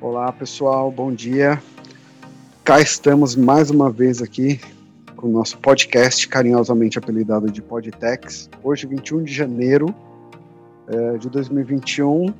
Olá 0.00 0.32
pessoal, 0.32 0.90
bom 0.90 1.12
dia. 1.12 1.60
Cá 2.64 2.80
estamos 2.80 3.34
mais 3.34 3.70
uma 3.70 3.90
vez 3.90 4.22
aqui 4.22 4.60
com 5.16 5.28
o 5.28 5.30
nosso 5.30 5.58
podcast 5.58 6.26
carinhosamente 6.28 6.98
apelidado 6.98 7.50
de 7.50 7.62
Podtex. 7.62 8.48
Hoje, 8.62 8.86
21 8.86 9.24
de 9.24 9.32
janeiro 9.32 9.94
é, 10.88 11.18
de 11.18 11.28
2021, 11.28 12.32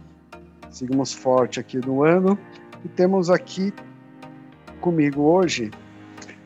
seguimos 0.71 1.13
forte 1.13 1.61
aqui 1.61 1.79
no 1.79 2.03
ano 2.03 2.39
e 2.85 2.89
temos 2.89 3.31
aqui 3.31 3.73
comigo 4.81 5.23
hoje 5.23 5.71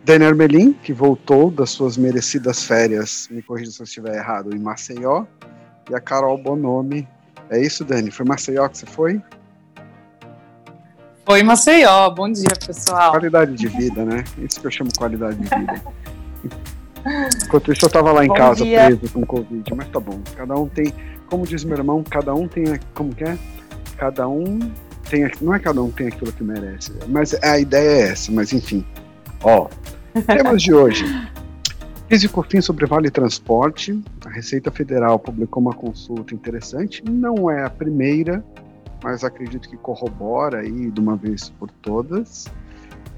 Daniel 0.07 0.31
Armelin, 0.31 0.73
que 0.73 0.93
voltou 0.93 1.51
das 1.51 1.71
suas 1.71 1.97
merecidas 1.97 2.63
férias, 2.63 3.27
me 3.29 3.43
corrija 3.43 3.73
se 3.73 3.83
eu 3.83 3.85
estiver 3.85 4.15
errado, 4.15 4.55
em 4.55 4.59
Maceió, 4.61 5.25
e 5.91 5.97
a 5.97 6.01
Carol 6.01 6.39
Bonomi. 6.39 7.09
É 7.51 7.61
isso, 7.61 7.85
Dani? 7.85 8.13
Foi 8.13 8.25
Maceió 8.25 8.69
que 8.69 8.79
você 8.79 8.87
foi? 8.87 9.21
Foi 11.25 11.43
Maceió. 11.43 12.09
Bom 12.11 12.31
dia, 12.31 12.55
pessoal. 12.65 13.11
Qualidade 13.11 13.57
de 13.57 13.67
vida, 13.67 14.05
né? 14.05 14.23
Isso 14.39 14.61
que 14.61 14.69
eu 14.69 14.71
chamo 14.71 14.91
qualidade 14.97 15.39
de 15.39 15.49
vida. 15.49 15.83
Enquanto 17.45 17.73
isso, 17.73 17.85
eu 17.85 17.89
estava 17.89 18.13
lá 18.13 18.25
em 18.25 18.29
Bom 18.29 18.35
casa 18.35 18.63
dia. 18.65 18.87
preso 18.87 19.13
com 19.13 19.27
Covid, 19.27 19.75
mas 19.75 19.89
tá 19.89 19.99
bom. 19.99 20.21
Cada 20.37 20.55
um 20.55 20.69
tem, 20.69 20.95
como 21.29 21.45
diz 21.45 21.65
meu 21.65 21.79
irmão, 21.79 22.05
cada 22.09 22.33
um 22.33 22.47
tem, 22.47 22.79
como 22.95 23.13
que 23.13 23.25
é? 23.25 23.37
Cada 23.97 24.29
um 24.29 24.61
tem, 25.11 25.29
não 25.41 25.53
é 25.53 25.59
cada 25.59 25.83
um 25.83 25.91
tem 25.91 26.07
aquilo 26.07 26.33
que 26.33 26.45
merece, 26.45 26.93
mas 27.09 27.35
a 27.43 27.59
ideia 27.59 28.03
é 28.03 28.09
essa, 28.11 28.31
mas 28.31 28.53
enfim. 28.53 28.87
Ó, 29.43 29.69
temas 30.23 30.63
de 30.63 30.73
hoje. 30.73 31.05
Físico 32.09 32.43
fim 32.49 32.61
sobre 32.61 32.87
Vale 32.87 33.11
Transporte. 33.11 34.01
A 34.25 34.31
Receita 34.31 34.71
Federal 34.71 35.19
publicou 35.19 35.61
uma 35.61 35.75
consulta 35.75 36.35
interessante. 36.35 37.03
Não 37.05 37.51
é 37.51 37.65
a 37.65 37.71
primeira, 37.71 38.45
mas 39.03 39.25
acredito 39.25 39.69
que 39.69 39.77
corrobora 39.77 40.61
aí 40.61 40.91
de 40.91 41.01
uma 41.01 41.17
vez 41.17 41.51
por 41.51 41.71
todas. 41.71 42.47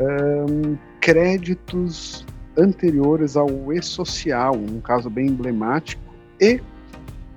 Ahn, 0.00 0.76
créditos 1.00 2.24
anteriores 2.56 3.36
ao 3.36 3.72
e-social, 3.72 4.54
um 4.56 4.80
caso 4.80 5.08
bem 5.08 5.26
emblemático, 5.26 6.02
e, 6.40 6.60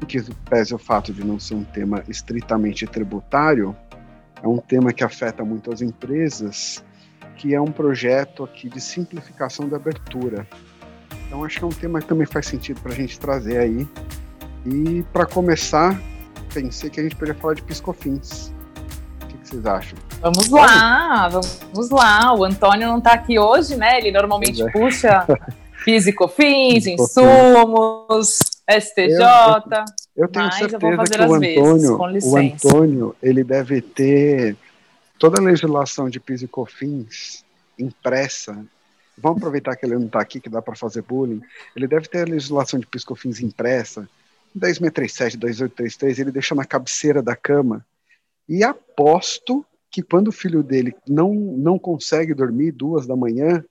que 0.07 0.23
pese 0.49 0.73
o 0.73 0.77
fato 0.77 1.13
de 1.13 1.23
não 1.23 1.39
ser 1.39 1.55
um 1.55 1.63
tema 1.63 2.03
estritamente 2.07 2.87
tributário, 2.87 3.75
é 4.41 4.47
um 4.47 4.57
tema 4.57 4.91
que 4.91 5.03
afeta 5.03 5.45
muito 5.45 5.71
as 5.71 5.81
empresas, 5.81 6.83
que 7.41 7.55
é 7.55 7.59
um 7.59 7.71
projeto 7.71 8.43
aqui 8.43 8.69
de 8.69 8.79
simplificação 8.79 9.67
da 9.67 9.75
abertura. 9.75 10.47
Então 11.25 11.43
acho 11.43 11.57
que 11.57 11.63
é 11.63 11.67
um 11.67 11.71
tema 11.71 11.99
que 11.99 12.05
também 12.05 12.27
faz 12.27 12.45
sentido 12.45 12.79
para 12.81 12.91
a 12.91 12.95
gente 12.95 13.19
trazer 13.19 13.57
aí. 13.57 13.87
E 14.63 15.03
para 15.11 15.25
começar, 15.25 15.99
pensei 16.53 16.87
que 16.91 16.99
a 16.99 17.03
gente 17.03 17.15
poderia 17.15 17.41
falar 17.41 17.55
de 17.55 17.63
piscofins. 17.63 18.53
O 19.23 19.25
que, 19.25 19.37
que 19.39 19.47
vocês 19.47 19.65
acham? 19.65 19.97
Vamos 20.21 20.49
lá, 20.49 21.29
vamos 21.29 21.89
lá. 21.89 22.31
O 22.35 22.43
Antônio 22.43 22.87
não 22.87 22.99
está 22.99 23.13
aqui 23.13 23.39
hoje, 23.39 23.75
né? 23.75 23.97
Ele 23.97 24.11
normalmente 24.11 24.61
é. 24.61 24.69
puxa 24.69 25.25
físico 25.83 26.27
fins, 26.27 26.83
Físico 26.83 27.01
insumos, 27.01 28.37
STJ. 28.69 29.17
Eu 30.15 30.27
tenho 30.27 30.45
Mas 30.45 30.61
eu 30.61 30.69
certeza 30.69 30.79
vou 30.79 30.95
fazer 30.95 31.17
que 31.17 31.23
o 31.23 31.39
vezes, 31.39 31.57
Antônio, 31.89 31.97
com 32.21 32.29
o. 32.29 32.37
Antônio, 32.37 33.15
ele 33.23 33.43
deve 33.43 33.81
ter 33.81 34.55
toda 35.21 35.39
a 35.39 35.43
legislação 35.43 36.09
de 36.09 36.19
PIS 36.19 36.41
e 36.41 36.47
COFINS 36.47 37.45
impressa. 37.77 38.65
Vamos 39.15 39.37
aproveitar 39.37 39.75
que 39.75 39.85
ele 39.85 39.93
não 39.93 40.07
está 40.07 40.19
aqui, 40.19 40.39
que 40.39 40.49
dá 40.49 40.63
para 40.63 40.75
fazer 40.75 41.03
bullying. 41.03 41.43
Ele 41.75 41.87
deve 41.87 42.07
ter 42.07 42.23
a 42.23 42.31
legislação 42.31 42.79
de 42.79 42.87
PIS 42.87 43.03
e 43.03 43.05
COFINS 43.05 43.39
impressa, 43.39 44.09
10637, 44.55 45.37
2833, 45.37 46.19
ele 46.19 46.31
deixa 46.31 46.55
na 46.55 46.65
cabeceira 46.65 47.21
da 47.21 47.35
cama. 47.35 47.85
E 48.49 48.63
aposto 48.63 49.63
que 49.91 50.01
quando 50.01 50.29
o 50.29 50.31
filho 50.31 50.63
dele 50.63 50.91
não, 51.07 51.31
não 51.35 51.77
consegue 51.77 52.33
dormir 52.33 52.71
duas 52.71 53.05
da 53.05 53.15
manhã, 53.15 53.63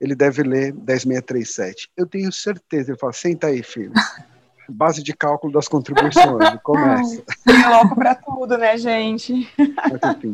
ele 0.00 0.14
deve 0.14 0.42
ler 0.42 0.72
10637. 0.72 1.90
Eu 1.94 2.06
tenho 2.06 2.32
certeza. 2.32 2.92
Ele 2.92 2.98
fala: 2.98 3.12
senta 3.12 3.48
aí, 3.48 3.62
filho. 3.62 3.92
Base 4.68 5.02
de 5.02 5.14
cálculo 5.14 5.52
das 5.52 5.66
contribuições. 5.66 6.58
Começa. 6.62 7.22
Tem 7.44 7.68
louco 7.68 7.94
pra 7.94 8.14
tudo, 8.14 8.58
né, 8.58 8.76
gente? 8.76 9.48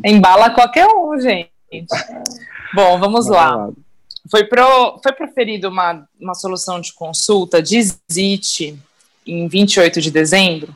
Embala 0.03 0.49
qualquer 0.49 0.87
um, 0.87 1.19
gente. 1.19 1.49
Bom, 2.73 2.99
vamos 2.99 3.27
lá. 3.27 3.69
Foi, 4.29 4.43
pro, 4.43 4.99
foi 5.01 5.13
proferida 5.13 5.69
uma, 5.69 6.07
uma 6.19 6.33
solução 6.33 6.81
de 6.81 6.91
consulta 6.93 7.61
de 7.61 7.81
ZIT 8.11 8.77
em 9.25 9.47
28 9.47 10.01
de 10.01 10.11
dezembro. 10.11 10.75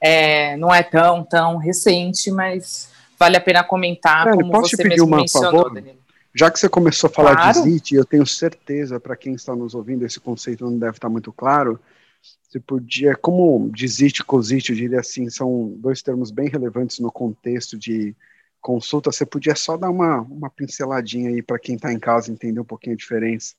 É, 0.00 0.56
não 0.56 0.74
é 0.74 0.82
tão, 0.82 1.24
tão 1.24 1.56
recente, 1.56 2.30
mas 2.30 2.90
vale 3.18 3.36
a 3.36 3.40
pena 3.40 3.62
comentar, 3.64 4.24
Dani, 4.26 4.36
como 4.38 4.52
posso 4.52 4.70
te 4.70 4.76
você 4.76 4.82
pedir 4.82 4.96
mesmo 4.96 5.06
uma 5.06 5.16
mencionou, 5.18 5.62
favor? 5.62 5.74
Danilo. 5.74 5.98
Já 6.34 6.50
que 6.50 6.58
você 6.58 6.68
começou 6.68 7.08
a 7.08 7.12
falar 7.12 7.36
Claro. 7.36 7.62
de 7.62 7.70
ZIT, 7.70 7.94
eu 7.94 8.04
tenho 8.04 8.26
certeza, 8.26 8.98
para 8.98 9.14
quem 9.16 9.34
está 9.34 9.54
nos 9.54 9.74
ouvindo, 9.74 10.04
esse 10.04 10.18
conceito 10.18 10.64
não 10.64 10.76
deve 10.76 10.96
estar 10.96 11.08
muito 11.08 11.32
claro. 11.32 11.78
Você 12.54 12.60
podia, 12.60 13.16
como 13.16 13.68
de 13.72 13.88
ZIT 13.88 14.20
e 14.20 14.24
COSIT, 14.24 14.70
eu 14.70 14.76
diria 14.76 15.00
assim, 15.00 15.28
são 15.28 15.74
dois 15.78 16.00
termos 16.00 16.30
bem 16.30 16.48
relevantes 16.48 17.00
no 17.00 17.10
contexto 17.10 17.76
de 17.76 18.14
consulta, 18.60 19.10
você 19.10 19.26
podia 19.26 19.56
só 19.56 19.76
dar 19.76 19.90
uma, 19.90 20.20
uma 20.20 20.48
pinceladinha 20.48 21.30
aí 21.30 21.42
para 21.42 21.58
quem 21.58 21.74
está 21.74 21.92
em 21.92 21.98
casa 21.98 22.30
entender 22.30 22.60
um 22.60 22.64
pouquinho 22.64 22.94
a 22.94 22.96
diferença. 22.96 23.54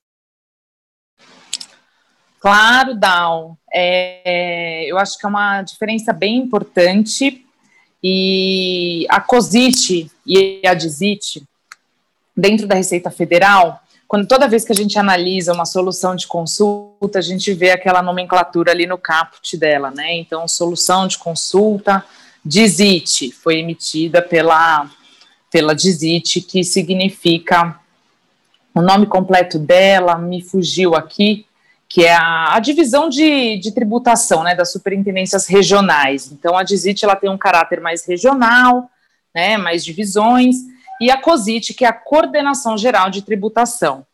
Claro, 2.39 2.95
Dal. 2.95 3.57
É, 3.69 4.85
eu 4.89 4.97
acho 4.97 5.17
que 5.17 5.25
é 5.25 5.29
uma 5.29 5.61
diferença 5.61 6.13
bem 6.13 6.37
importante. 6.37 7.45
E 8.01 9.05
a 9.09 9.19
COSIT 9.19 10.09
e 10.25 10.61
a 10.65 10.73
DIZIT, 10.73 11.43
dentro 12.33 12.65
da 12.65 12.75
Receita 12.75 13.11
Federal, 13.11 13.83
quando 14.07 14.27
toda 14.27 14.47
vez 14.47 14.63
que 14.63 14.71
a 14.71 14.75
gente 14.75 14.97
analisa 14.99 15.53
uma 15.53 15.65
solução 15.65 16.15
de 16.15 16.27
consulta, 16.27 17.19
a 17.19 17.21
gente 17.21 17.53
vê 17.53 17.71
aquela 17.71 18.01
nomenclatura 18.03 18.71
ali 18.71 18.85
no 18.85 18.97
caput 18.97 19.57
dela, 19.57 19.91
né? 19.91 20.13
Então, 20.13 20.47
solução 20.47 21.07
de 21.07 21.17
consulta, 21.17 22.05
DIZIT, 22.45 23.31
foi 23.31 23.59
emitida 23.59 24.21
pela, 24.21 24.89
pela 25.51 25.73
DIZIT, 25.73 26.41
que 26.41 26.63
significa 26.63 27.79
o 28.73 28.81
nome 28.81 29.07
completo 29.07 29.57
dela, 29.57 30.17
me 30.17 30.41
fugiu 30.43 30.93
aqui, 30.93 31.45
que 31.89 32.03
é 32.03 32.13
a, 32.13 32.55
a 32.55 32.59
divisão 32.59 33.09
de, 33.09 33.57
de 33.57 33.71
tributação 33.71 34.43
né, 34.43 34.53
das 34.53 34.71
superintendências 34.71 35.47
regionais. 35.47 36.31
Então, 36.31 36.55
a 36.55 36.63
DIZIT 36.63 37.05
ela 37.05 37.15
tem 37.15 37.29
um 37.29 37.37
caráter 37.37 37.81
mais 37.81 38.05
regional, 38.05 38.89
né, 39.33 39.57
mais 39.57 39.83
divisões, 39.83 40.57
e 40.99 41.11
a 41.11 41.21
COSIT, 41.21 41.73
que 41.73 41.85
é 41.85 41.87
a 41.87 41.93
Coordenação 41.93 42.77
Geral 42.77 43.09
de 43.09 43.21
Tributação. 43.21 44.05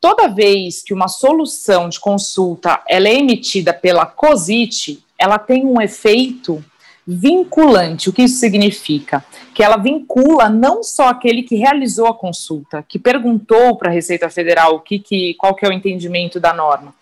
Toda 0.00 0.28
vez 0.28 0.82
que 0.82 0.94
uma 0.94 1.08
solução 1.08 1.88
de 1.88 2.00
consulta 2.00 2.82
ela 2.88 3.08
é 3.08 3.14
emitida 3.14 3.72
pela 3.72 4.06
COSIT, 4.06 5.04
ela 5.18 5.38
tem 5.38 5.66
um 5.66 5.80
efeito 5.80 6.64
vinculante. 7.06 8.08
O 8.08 8.12
que 8.12 8.22
isso 8.22 8.38
significa? 8.38 9.24
Que 9.54 9.62
ela 9.62 9.76
vincula 9.76 10.48
não 10.48 10.82
só 10.82 11.08
aquele 11.08 11.42
que 11.42 11.56
realizou 11.56 12.06
a 12.06 12.14
consulta, 12.14 12.84
que 12.88 12.98
perguntou 12.98 13.76
para 13.76 13.90
a 13.90 13.92
Receita 13.92 14.30
Federal 14.30 14.76
o 14.76 14.80
que, 14.80 14.98
que, 14.98 15.34
qual 15.34 15.54
que 15.54 15.66
é 15.66 15.68
o 15.68 15.72
entendimento 15.72 16.38
da 16.38 16.54
norma. 16.54 16.94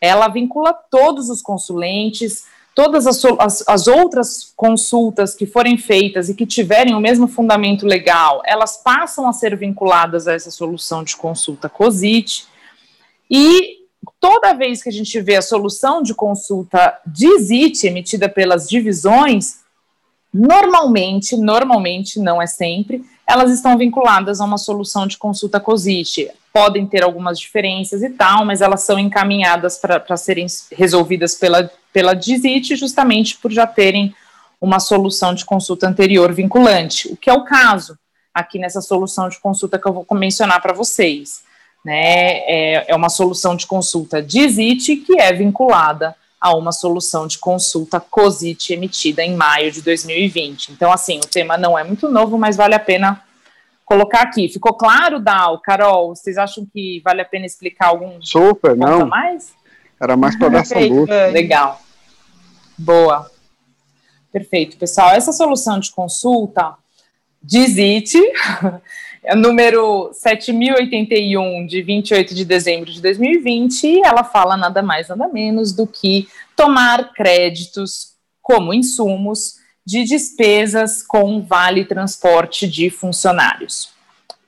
Ela 0.00 0.28
vincula 0.28 0.72
todos 0.72 1.30
os 1.30 1.40
consulentes, 1.40 2.44
todas 2.76 3.06
as, 3.06 3.24
as, 3.38 3.64
as 3.66 3.86
outras 3.86 4.52
consultas 4.54 5.34
que 5.34 5.46
forem 5.46 5.78
feitas 5.78 6.28
e 6.28 6.34
que 6.34 6.44
tiverem 6.44 6.94
o 6.94 7.00
mesmo 7.00 7.26
fundamento 7.26 7.86
legal, 7.86 8.42
elas 8.44 8.76
passam 8.76 9.26
a 9.26 9.32
ser 9.32 9.56
vinculadas 9.56 10.28
a 10.28 10.34
essa 10.34 10.50
solução 10.50 11.02
de 11.02 11.16
consulta 11.16 11.70
COSIT. 11.70 12.46
E 13.30 13.78
toda 14.20 14.52
vez 14.52 14.82
que 14.82 14.90
a 14.90 14.92
gente 14.92 15.18
vê 15.22 15.36
a 15.36 15.42
solução 15.42 16.02
de 16.02 16.14
consulta 16.14 17.00
DIZIT 17.06 17.86
emitida 17.86 18.28
pelas 18.28 18.68
divisões, 18.68 19.60
normalmente, 20.32 21.34
normalmente, 21.34 22.20
não 22.20 22.42
é 22.42 22.46
sempre, 22.46 23.02
elas 23.26 23.50
estão 23.50 23.78
vinculadas 23.78 24.38
a 24.38 24.44
uma 24.44 24.58
solução 24.58 25.06
de 25.06 25.16
consulta 25.16 25.58
COSIT. 25.58 26.30
Podem 26.52 26.86
ter 26.86 27.02
algumas 27.02 27.40
diferenças 27.40 28.02
e 28.02 28.10
tal, 28.10 28.44
mas 28.44 28.60
elas 28.60 28.82
são 28.82 28.98
encaminhadas 28.98 29.78
para 29.78 30.16
serem 30.18 30.46
resolvidas 30.72 31.34
pela, 31.34 31.70
pela 31.96 32.12
DIZIT 32.12 32.76
justamente 32.76 33.38
por 33.38 33.50
já 33.50 33.66
terem 33.66 34.14
uma 34.60 34.78
solução 34.78 35.32
de 35.32 35.46
consulta 35.46 35.88
anterior 35.88 36.30
vinculante, 36.30 37.10
o 37.10 37.16
que 37.16 37.30
é 37.30 37.32
o 37.32 37.42
caso 37.42 37.98
aqui 38.34 38.58
nessa 38.58 38.82
solução 38.82 39.30
de 39.30 39.40
consulta 39.40 39.78
que 39.78 39.88
eu 39.88 39.94
vou 39.94 40.06
mencionar 40.12 40.60
para 40.60 40.74
vocês. 40.74 41.42
Né? 41.82 42.40
É, 42.40 42.84
é 42.92 42.94
uma 42.94 43.08
solução 43.08 43.56
de 43.56 43.66
consulta 43.66 44.22
DIZIT 44.22 44.96
que 44.96 45.18
é 45.18 45.32
vinculada 45.32 46.14
a 46.38 46.54
uma 46.54 46.70
solução 46.70 47.26
de 47.26 47.38
consulta 47.38 47.98
COSIT 47.98 48.74
emitida 48.74 49.22
em 49.22 49.34
maio 49.34 49.72
de 49.72 49.80
2020. 49.80 50.72
Então, 50.72 50.92
assim, 50.92 51.16
o 51.16 51.26
tema 51.26 51.56
não 51.56 51.78
é 51.78 51.82
muito 51.82 52.10
novo, 52.10 52.36
mas 52.36 52.58
vale 52.58 52.74
a 52.74 52.78
pena 52.78 53.22
colocar 53.86 54.20
aqui. 54.20 54.50
Ficou 54.50 54.74
claro, 54.74 55.18
Dal, 55.18 55.58
Carol? 55.60 56.14
Vocês 56.14 56.36
acham 56.36 56.66
que 56.70 57.00
vale 57.02 57.22
a 57.22 57.24
pena 57.24 57.46
explicar 57.46 57.86
algum 57.86 58.20
Super, 58.20 58.76
não. 58.76 59.06
mais? 59.06 59.54
Era 59.98 60.14
mais 60.14 60.38
para 60.38 60.50
dar 60.50 60.60
essa 60.60 60.78
luz. 60.78 61.08
Legal. 61.32 61.85
Boa. 62.78 63.30
Perfeito, 64.32 64.76
pessoal. 64.76 65.10
Essa 65.10 65.32
solução 65.32 65.80
de 65.80 65.90
consulta 65.90 66.74
diz 67.42 67.78
IT, 67.78 68.18
é 69.24 69.34
número 69.34 70.10
7081 70.12 71.66
de 71.66 71.80
28 71.80 72.34
de 72.34 72.44
dezembro 72.44 72.92
de 72.92 73.00
2020, 73.00 74.02
ela 74.04 74.24
fala 74.24 74.56
nada 74.56 74.82
mais 74.82 75.08
nada 75.08 75.28
menos 75.28 75.72
do 75.72 75.86
que 75.86 76.28
tomar 76.54 77.12
créditos 77.12 78.14
como 78.42 78.74
insumos 78.74 79.56
de 79.84 80.04
despesas 80.04 81.02
com 81.02 81.40
vale 81.40 81.84
transporte 81.84 82.68
de 82.68 82.90
funcionários. 82.90 83.90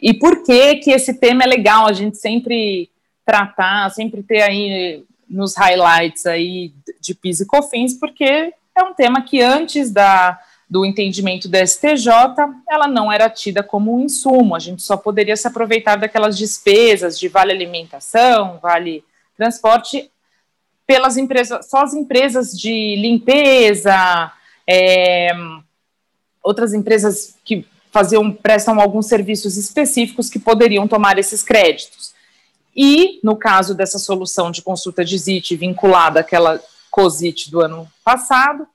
E 0.00 0.12
por 0.12 0.42
que 0.42 0.76
que 0.76 0.90
esse 0.90 1.14
tema 1.14 1.44
é 1.44 1.46
legal 1.46 1.86
a 1.86 1.92
gente 1.92 2.18
sempre 2.18 2.90
tratar, 3.24 3.90
sempre 3.90 4.22
ter 4.22 4.42
aí 4.42 5.04
nos 5.28 5.54
highlights 5.56 6.26
aí 6.26 6.72
de 7.00 7.14
PIS 7.14 7.40
e 7.40 7.46
COFINS, 7.46 7.94
porque 7.94 8.52
é 8.76 8.82
um 8.82 8.94
tema 8.94 9.22
que 9.22 9.40
antes 9.40 9.90
da, 9.90 10.38
do 10.68 10.84
entendimento 10.84 11.48
da 11.48 11.64
STJ, 11.64 12.08
ela 12.68 12.86
não 12.86 13.10
era 13.10 13.28
tida 13.28 13.62
como 13.62 13.94
um 13.94 14.00
insumo, 14.00 14.54
a 14.54 14.58
gente 14.58 14.82
só 14.82 14.96
poderia 14.96 15.36
se 15.36 15.46
aproveitar 15.46 15.96
daquelas 15.96 16.36
despesas 16.36 17.18
de 17.18 17.28
vale 17.28 17.52
alimentação, 17.52 18.58
vale 18.62 19.04
transporte, 19.36 20.10
pelas 20.86 21.16
empresas, 21.16 21.68
só 21.68 21.82
as 21.82 21.94
empresas 21.94 22.58
de 22.58 22.96
limpeza, 22.96 24.32
é, 24.66 25.30
outras 26.42 26.72
empresas 26.72 27.36
que 27.44 27.66
faziam, 27.90 28.32
prestam 28.32 28.80
alguns 28.80 29.06
serviços 29.06 29.56
específicos 29.56 30.30
que 30.30 30.38
poderiam 30.38 30.86
tomar 30.86 31.18
esses 31.18 31.42
créditos. 31.42 31.97
E, 32.74 33.20
no 33.24 33.36
caso 33.36 33.74
dessa 33.74 33.98
solução 33.98 34.50
de 34.50 34.62
consulta 34.62 35.04
de 35.04 35.16
ZIT 35.18 35.56
vinculada 35.56 36.20
àquela 36.20 36.60
COSIT 36.90 37.50
do 37.50 37.60
ano 37.60 37.88
passado, 38.04 38.66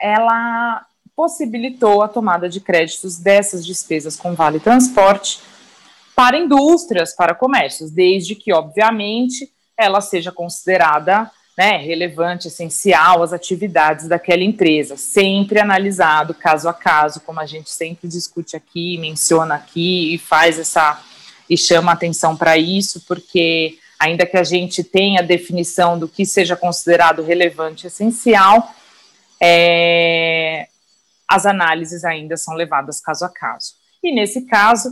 ela 0.00 0.86
possibilitou 1.14 2.02
a 2.02 2.08
tomada 2.08 2.48
de 2.48 2.60
créditos 2.60 3.18
dessas 3.18 3.64
despesas 3.66 4.16
com 4.16 4.34
vale 4.34 4.58
transporte 4.58 5.40
para 6.16 6.38
indústrias, 6.38 7.14
para 7.14 7.34
comércios, 7.34 7.90
desde 7.90 8.34
que, 8.34 8.52
obviamente, 8.52 9.50
ela 9.76 10.00
seja 10.00 10.30
considerada 10.32 11.30
né, 11.56 11.76
relevante, 11.76 12.48
essencial 12.48 13.22
às 13.22 13.32
atividades 13.32 14.08
daquela 14.08 14.42
empresa, 14.42 14.96
sempre 14.96 15.60
analisado 15.60 16.32
caso 16.32 16.68
a 16.68 16.74
caso, 16.74 17.20
como 17.20 17.40
a 17.40 17.46
gente 17.46 17.70
sempre 17.70 18.08
discute 18.08 18.56
aqui, 18.56 18.96
menciona 18.98 19.56
aqui 19.56 20.14
e 20.14 20.18
faz 20.18 20.58
essa 20.58 20.98
e 21.50 21.56
chama 21.56 21.90
atenção 21.90 22.36
para 22.36 22.56
isso, 22.56 23.04
porque 23.08 23.76
ainda 23.98 24.24
que 24.24 24.36
a 24.36 24.44
gente 24.44 24.84
tenha 24.84 25.20
a 25.20 25.24
definição 25.24 25.98
do 25.98 26.06
que 26.06 26.24
seja 26.24 26.56
considerado 26.56 27.22
relevante, 27.22 27.88
essencial, 27.88 28.72
é, 29.42 30.68
as 31.28 31.44
análises 31.44 32.04
ainda 32.04 32.36
são 32.36 32.54
levadas 32.54 33.00
caso 33.00 33.24
a 33.24 33.28
caso. 33.28 33.74
E 34.02 34.14
nesse 34.14 34.42
caso, 34.42 34.90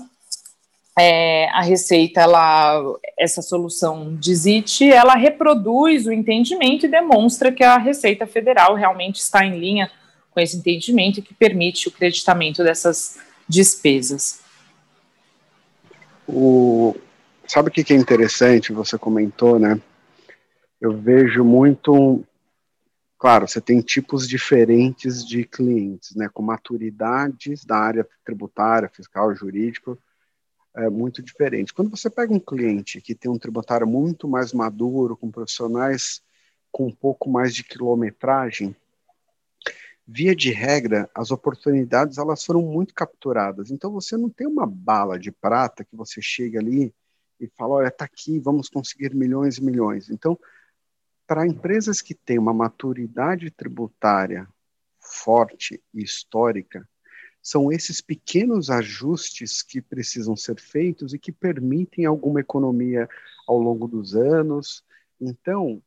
é, 0.99 1.49
a 1.50 1.62
Receita, 1.62 2.20
ela, 2.20 2.82
essa 3.16 3.40
solução 3.40 4.16
de 4.16 4.34
ZIT, 4.34 4.90
ela 4.90 5.14
reproduz 5.14 6.06
o 6.06 6.12
entendimento 6.12 6.87
e 6.87 6.88
demonstra 6.88 7.52
que 7.52 7.62
a 7.62 7.78
Receita 7.78 8.26
Federal 8.26 8.75
realmente 8.75 9.20
está 9.20 9.44
em 9.46 9.58
linha 9.60 9.90
com 10.32 10.40
esse 10.40 10.56
entendimento 10.56 11.20
e 11.20 11.22
que 11.22 11.32
permite 11.32 11.87
o 11.87 11.93
creditamento 11.93 12.64
dessas 12.64 13.16
despesas. 13.49 14.47
O, 16.28 16.94
sabe 17.46 17.70
o 17.70 17.72
que 17.72 17.92
é 17.92 17.96
interessante? 17.96 18.72
Você 18.72 18.98
comentou, 18.98 19.58
né? 19.58 19.80
Eu 20.80 20.96
vejo 20.96 21.42
muito 21.42 22.25
Claro, 23.19 23.48
você 23.48 23.60
tem 23.60 23.80
tipos 23.80 24.28
diferentes 24.28 25.26
de 25.26 25.44
clientes, 25.44 26.14
né, 26.14 26.28
com 26.32 26.40
maturidades 26.40 27.64
da 27.64 27.76
área 27.76 28.08
tributária, 28.25 28.88
fiscal, 28.88 29.34
jurídico, 29.34 29.98
é 30.76 30.88
muito 30.88 31.20
diferente. 31.20 31.75
Quando 31.75 31.90
você 31.90 32.08
pega 32.08 32.32
um 32.32 32.38
cliente 32.38 33.00
que 33.00 33.16
tem 33.16 33.28
um 33.28 33.38
tributário 33.38 33.88
muito 33.88 34.28
mais 34.28 34.52
maduro, 34.52 35.16
com 35.16 35.32
profissionais 35.32 36.22
com 36.70 36.86
um 36.86 36.94
pouco 36.94 37.28
mais 37.28 37.52
de 37.54 37.64
quilometragem, 37.64 38.76
via 40.10 40.34
de 40.34 40.50
regra, 40.50 41.10
as 41.14 41.31
oportunidades 41.31 42.16
elas 42.16 42.43
foram 42.43 42.62
muito 42.62 42.94
capturadas. 42.94 43.70
Então 43.70 43.93
você 43.93 44.16
não 44.16 44.31
tem 44.31 44.46
uma 44.46 44.66
bala 44.66 45.19
de 45.19 45.31
prata 45.31 45.84
que 45.84 45.94
você 45.94 46.22
chega 46.22 46.58
ali 46.58 46.94
e 47.38 47.46
fala, 47.46 47.75
olha, 47.75 47.88
está 47.88 48.06
aqui, 48.06 48.40
vamos 48.40 48.70
conseguir 48.70 49.14
milhões 49.14 49.58
e 49.58 49.62
milhões. 49.62 50.08
Então 50.08 50.38
para 51.26 51.46
empresas 51.46 52.00
que 52.00 52.14
têm 52.14 52.38
uma 52.38 52.55
maturidade 52.55 53.50
tributária 53.50 54.49
forte 54.99 55.78
e 55.93 56.02
histórica, 56.02 56.88
são 57.43 57.70
esses 57.70 58.00
pequenos 58.00 58.70
ajustes 58.70 59.62
que 59.62 59.82
precisam 59.82 60.34
ser 60.34 60.58
feitos 60.58 61.12
e 61.12 61.19
que 61.19 61.31
permitem 61.31 62.06
alguma 62.06 62.40
economia 62.40 63.06
ao 63.46 63.58
longo 63.58 63.87
dos 63.87 64.14
anos. 64.14 64.82
Então, 65.20 65.82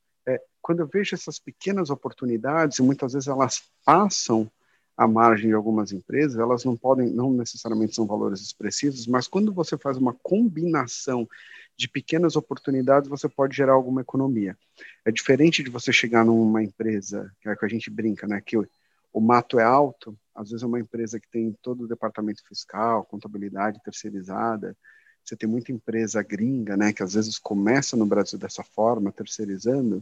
quando 0.71 0.79
eu 0.79 0.87
vejo 0.87 1.13
essas 1.13 1.37
pequenas 1.37 1.89
oportunidades, 1.89 2.79
e 2.79 2.81
muitas 2.81 3.11
vezes 3.11 3.27
elas 3.27 3.61
passam 3.83 4.49
a 4.95 5.05
margem 5.05 5.49
de 5.49 5.53
algumas 5.53 5.91
empresas, 5.91 6.39
elas 6.39 6.63
não 6.63 6.77
podem, 6.77 7.09
não 7.09 7.33
necessariamente 7.33 7.93
são 7.93 8.07
valores 8.07 8.39
expressivos, 8.39 9.05
mas 9.05 9.27
quando 9.27 9.53
você 9.53 9.77
faz 9.77 9.97
uma 9.97 10.13
combinação 10.23 11.27
de 11.75 11.89
pequenas 11.89 12.37
oportunidades, 12.37 13.09
você 13.09 13.27
pode 13.27 13.53
gerar 13.53 13.73
alguma 13.73 13.99
economia. 13.99 14.57
É 15.03 15.11
diferente 15.11 15.61
de 15.61 15.69
você 15.69 15.91
chegar 15.91 16.23
numa 16.23 16.63
empresa, 16.63 17.29
que 17.41 17.49
é 17.49 17.55
que 17.55 17.65
a 17.65 17.69
gente 17.69 17.89
brinca, 17.89 18.25
né, 18.25 18.39
que 18.39 18.57
o, 18.57 18.65
o 19.11 19.19
mato 19.19 19.59
é 19.59 19.63
alto, 19.63 20.17
às 20.33 20.51
vezes 20.51 20.63
é 20.63 20.67
uma 20.67 20.79
empresa 20.79 21.19
que 21.19 21.27
tem 21.27 21.53
todo 21.61 21.83
o 21.83 21.87
departamento 21.87 22.41
fiscal, 22.47 23.03
contabilidade 23.03 23.83
terceirizada, 23.83 24.77
você 25.21 25.35
tem 25.35 25.49
muita 25.49 25.73
empresa 25.73 26.23
gringa, 26.23 26.77
né, 26.77 26.93
que 26.93 27.03
às 27.03 27.13
vezes 27.13 27.37
começa 27.37 27.97
no 27.97 28.05
Brasil 28.05 28.39
dessa 28.39 28.63
forma, 28.63 29.11
terceirizando, 29.11 30.01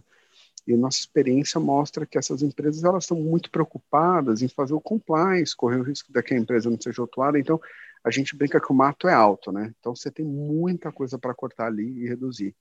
e 0.68 0.76
nossa 0.76 1.00
experiência 1.00 1.60
mostra 1.60 2.06
que 2.06 2.18
essas 2.18 2.42
empresas 2.42 2.84
elas 2.84 3.04
estão 3.04 3.18
muito 3.18 3.50
preocupadas 3.50 4.42
em 4.42 4.48
fazer 4.48 4.74
o 4.74 4.82
compliance, 4.82 5.56
correr 5.56 5.78
o 5.78 5.84
risco 5.84 6.12
de 6.12 6.22
que 6.22 6.34
a 6.34 6.38
empresa 6.38 6.70
não 6.70 6.80
seja 6.80 7.02
autuada. 7.02 7.40
Então, 7.40 7.60
a 8.04 8.12
gente 8.12 8.36
brinca 8.36 8.60
que 8.60 8.72
o 8.72 8.76
mato 8.76 9.08
é 9.08 9.14
alto, 9.14 9.52
né? 9.52 9.74
Então, 9.80 9.96
você 9.96 10.10
tem 10.10 10.26
muita 10.26 10.92
coisa 10.92 11.18
para 11.18 11.34
cortar 11.34 11.68
ali 11.68 12.04
e 12.04 12.08
reduzir. 12.08 12.56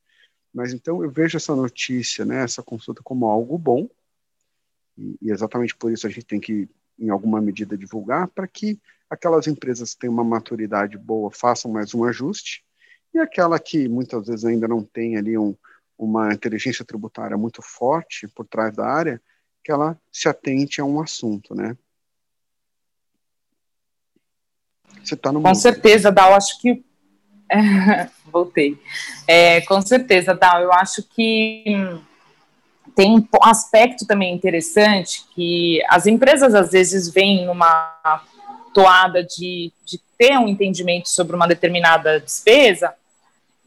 Mas 0.52 0.72
então 0.72 1.02
eu 1.02 1.10
vejo 1.10 1.36
essa 1.36 1.54
notícia, 1.54 2.24
né, 2.24 2.42
essa 2.42 2.62
consulta 2.62 3.02
como 3.02 3.26
algo 3.26 3.58
bom, 3.58 3.88
e, 4.96 5.16
e 5.22 5.30
exatamente 5.30 5.76
por 5.76 5.92
isso 5.92 6.06
a 6.06 6.10
gente 6.10 6.26
tem 6.26 6.40
que, 6.40 6.68
em 6.98 7.10
alguma 7.10 7.40
medida, 7.40 7.76
divulgar, 7.76 8.28
para 8.28 8.48
que 8.48 8.80
aquelas 9.08 9.46
empresas 9.46 9.94
que 9.94 10.00
têm 10.00 10.10
uma 10.10 10.24
maturidade 10.24 10.98
boa 10.98 11.30
façam 11.30 11.70
mais 11.70 11.94
um 11.94 12.04
ajuste, 12.04 12.64
e 13.14 13.18
aquela 13.18 13.58
que 13.58 13.88
muitas 13.88 14.26
vezes 14.26 14.44
ainda 14.44 14.68
não 14.68 14.82
tem 14.82 15.16
ali 15.16 15.36
um, 15.38 15.54
uma 15.98 16.32
inteligência 16.32 16.84
tributária 16.84 17.36
muito 17.36 17.60
forte 17.60 18.28
por 18.28 18.46
trás 18.46 18.74
da 18.74 18.86
área, 18.86 19.20
que 19.64 19.72
ela 19.72 19.98
se 20.12 20.28
atente 20.28 20.80
a 20.80 20.84
um 20.84 21.00
assunto, 21.00 21.54
né? 21.54 21.76
Você 25.02 25.14
está 25.14 25.32
no 25.32 25.40
Com 25.40 25.48
mundo. 25.48 25.56
certeza, 25.58 26.12
Dal, 26.12 26.34
acho 26.34 26.60
que 26.60 26.84
voltei. 28.30 28.78
É, 29.26 29.60
com 29.62 29.80
certeza, 29.82 30.34
Dal, 30.34 30.62
eu 30.62 30.72
acho 30.72 31.02
que 31.02 31.64
tem 32.94 33.16
um 33.18 33.26
aspecto 33.42 34.06
também 34.06 34.34
interessante 34.34 35.24
que 35.34 35.82
as 35.88 36.06
empresas 36.06 36.54
às 36.54 36.70
vezes 36.70 37.08
vêm 37.08 37.46
numa 37.46 38.24
toada 38.74 39.24
de, 39.24 39.72
de 39.84 39.98
ter 40.16 40.38
um 40.38 40.48
entendimento 40.48 41.08
sobre 41.08 41.34
uma 41.34 41.46
determinada 41.46 42.20
despesa 42.20 42.94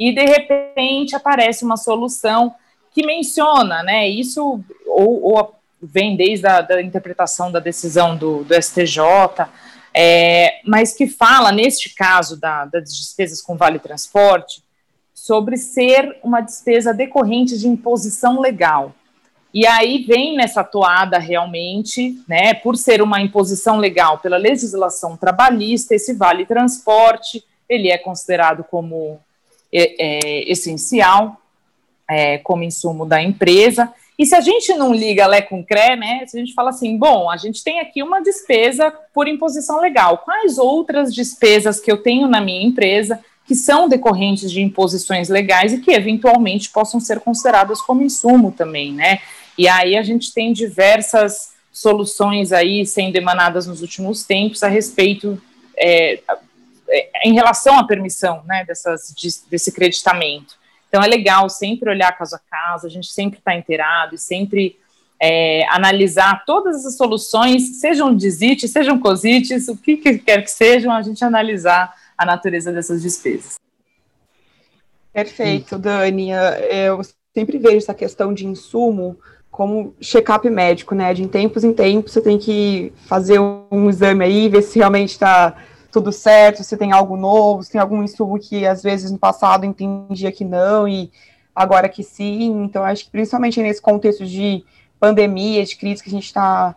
e 0.01 0.12
de 0.12 0.25
repente 0.25 1.15
aparece 1.15 1.63
uma 1.63 1.77
solução 1.77 2.55
que 2.91 3.05
menciona, 3.05 3.84
né? 3.84 4.10
Isso 4.10 4.60
ou, 4.88 5.24
ou 5.24 5.55
vem 5.79 6.17
desde 6.17 6.48
a 6.48 6.60
da 6.60 6.81
interpretação 6.81 7.51
da 7.51 7.60
decisão 7.60 8.17
do, 8.17 8.43
do 8.43 8.55
STJ, 8.60 9.00
é, 9.93 10.60
mas 10.65 10.91
que 10.91 11.05
fala, 11.05 11.51
neste 11.51 11.93
caso 11.93 12.36
da, 12.39 12.65
das 12.65 12.96
despesas 12.96 13.43
com 13.43 13.55
vale 13.55 13.77
transporte, 13.77 14.63
sobre 15.13 15.55
ser 15.55 16.17
uma 16.24 16.41
despesa 16.41 16.91
decorrente 16.91 17.55
de 17.60 17.67
imposição 17.67 18.41
legal. 18.41 18.96
E 19.53 19.67
aí 19.67 20.03
vem 20.03 20.36
nessa 20.36 20.63
toada 20.63 21.20
realmente, 21.20 22.20
né, 22.27 22.55
por 22.55 22.75
ser 22.75 23.03
uma 23.03 23.22
imposição 23.22 23.77
legal 23.77 24.17
pela 24.17 24.38
legislação 24.38 25.15
trabalhista, 25.15 25.93
esse 25.93 26.15
vale 26.15 26.43
transporte, 26.43 27.43
ele 27.70 27.91
é 27.91 28.00
considerado 28.00 28.63
como 28.63 29.20
é, 29.73 29.95
é, 29.99 30.51
essencial 30.51 31.37
é, 32.09 32.37
como 32.39 32.63
insumo 32.63 33.05
da 33.05 33.21
empresa. 33.21 33.91
E 34.17 34.25
se 34.25 34.35
a 34.35 34.41
gente 34.41 34.73
não 34.73 34.93
liga 34.93 35.25
Lé 35.25 35.41
com 35.41 35.63
CRE, 35.63 35.95
né, 35.95 36.25
se 36.27 36.37
a 36.37 36.39
gente 36.39 36.53
fala 36.53 36.69
assim, 36.69 36.97
bom, 36.97 37.29
a 37.29 37.37
gente 37.37 37.63
tem 37.63 37.79
aqui 37.79 38.03
uma 38.03 38.21
despesa 38.21 38.93
por 39.13 39.27
imposição 39.27 39.79
legal, 39.79 40.19
quais 40.19 40.57
outras 40.57 41.13
despesas 41.13 41.79
que 41.79 41.91
eu 41.91 41.97
tenho 41.97 42.27
na 42.27 42.41
minha 42.41 42.63
empresa 42.63 43.19
que 43.47 43.55
são 43.55 43.89
decorrentes 43.89 44.51
de 44.51 44.61
imposições 44.61 45.27
legais 45.27 45.73
e 45.73 45.79
que 45.79 45.91
eventualmente 45.91 46.69
possam 46.69 46.99
ser 46.99 47.19
consideradas 47.19 47.81
como 47.81 48.03
insumo 48.03 48.51
também, 48.51 48.93
né? 48.93 49.19
E 49.57 49.67
aí 49.67 49.97
a 49.97 50.03
gente 50.03 50.33
tem 50.33 50.53
diversas 50.53 51.51
soluções 51.71 52.51
aí 52.51 52.85
sendo 52.85 53.15
emanadas 53.15 53.65
nos 53.65 53.81
últimos 53.81 54.23
tempos 54.23 54.61
a 54.63 54.67
respeito 54.67 55.41
é, 55.77 56.19
em 57.24 57.33
relação 57.33 57.79
à 57.79 57.86
permissão 57.86 58.43
né, 58.45 58.65
dessas, 58.65 59.13
desse 59.50 59.71
creditamento. 59.71 60.55
Então 60.88 61.01
é 61.01 61.07
legal 61.07 61.50
sempre 61.50 61.89
olhar 61.89 62.12
caso 62.17 62.36
a 62.36 62.39
caso, 62.39 62.86
a 62.86 62.89
gente 62.89 63.07
sempre 63.07 63.39
está 63.39 63.55
inteirado 63.55 64.15
e 64.15 64.17
sempre 64.17 64.77
é, 65.21 65.65
analisar 65.69 66.43
todas 66.45 66.77
essas 66.77 66.98
soluções, 66.98 67.79
sejam 67.79 68.13
DISIT, 68.13 68.67
sejam 68.67 69.00
COSITs, 69.00 69.67
o 69.67 69.77
que, 69.77 69.98
que 69.98 70.17
quer 70.17 70.41
que 70.41 70.51
sejam, 70.51 70.91
a 70.91 71.01
gente 71.01 71.24
analisar 71.24 71.93
a 72.17 72.25
natureza 72.25 72.74
dessas 72.74 73.01
despesas. 73.01 73.60
Perfeito, 75.13 75.77
Dani. 75.77 76.29
Eu 76.69 77.01
sempre 77.33 77.57
vejo 77.57 77.77
essa 77.77 77.93
questão 77.93 78.33
de 78.33 78.45
insumo 78.45 79.17
como 79.50 79.93
check-up 80.01 80.50
médico, 80.50 80.95
né? 80.95 81.13
De 81.13 81.27
tempos 81.27 81.63
em 81.63 81.74
tempos 81.74 82.13
você 82.13 82.21
tem 82.21 82.39
que 82.39 82.91
fazer 83.05 83.39
um 83.39 83.89
exame 83.89 84.24
aí, 84.24 84.50
ver 84.50 84.62
se 84.62 84.79
realmente 84.79 85.12
está 85.12 85.55
tudo 85.91 86.12
certo, 86.12 86.63
se 86.63 86.77
tem 86.77 86.91
algo 86.91 87.17
novo, 87.17 87.63
se 87.63 87.71
tem 87.71 87.81
algum 87.81 88.01
insumo 88.03 88.39
que 88.39 88.65
às 88.65 88.81
vezes 88.81 89.12
no 89.12 89.19
passado 89.19 89.65
entendia 89.65 90.31
que 90.31 90.45
não 90.45 90.88
e 90.88 91.12
agora 91.55 91.89
que 91.89 92.03
sim. 92.03 92.63
Então, 92.63 92.83
acho 92.83 93.05
que 93.05 93.12
principalmente 93.12 93.62
nesse 93.62 93.81
contexto 93.81 94.25
de 94.25 94.63
pandemia, 95.00 95.65
de 95.65 95.75
crise 95.75 96.01
que 96.01 96.10
a 96.10 96.13
gente 96.13 96.25
está 96.25 96.75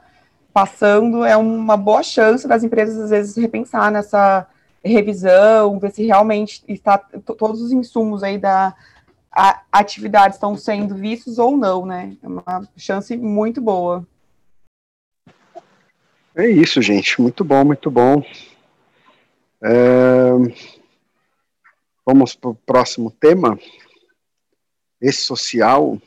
passando, 0.53 1.25
é 1.25 1.37
uma 1.37 1.77
boa 1.77 2.03
chance 2.03 2.47
das 2.47 2.63
empresas 2.63 2.99
às 2.99 3.11
vezes 3.11 3.37
repensar 3.37 3.91
nessa 3.91 4.47
revisão, 4.85 5.79
ver 5.79 5.91
se 5.91 6.05
realmente 6.05 6.63
está 6.69 6.99
todos 6.99 7.61
os 7.61 7.73
insumos 7.73 8.23
aí 8.23 8.39
da 8.39 8.75
atividade 9.73 10.35
estão 10.35 10.57
sendo 10.57 10.95
vistos 10.95 11.39
ou 11.39 11.57
não, 11.57 11.85
né? 11.85 12.17
É 12.23 12.29
uma 12.29 12.69
chance 12.77 13.17
muito 13.17 13.61
boa. 13.61 14.07
É 16.37 16.47
isso, 16.49 16.81
gente. 16.83 17.21
Muito 17.21 17.45
bom, 17.45 17.65
muito 17.65 17.91
bom. 17.91 18.23
É... 19.65 20.75
Vamos 22.07 22.35
para 22.35 22.51
o 22.51 22.55
próximo 22.55 23.11
tema. 23.11 23.59
Esse 25.01 25.23
social, 25.23 25.99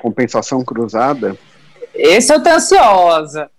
compensação 0.00 0.64
cruzada. 0.64 1.36
Esse 1.92 2.32
eu 2.32 2.42
tô 2.42 2.48
ansiosa. 2.50 3.50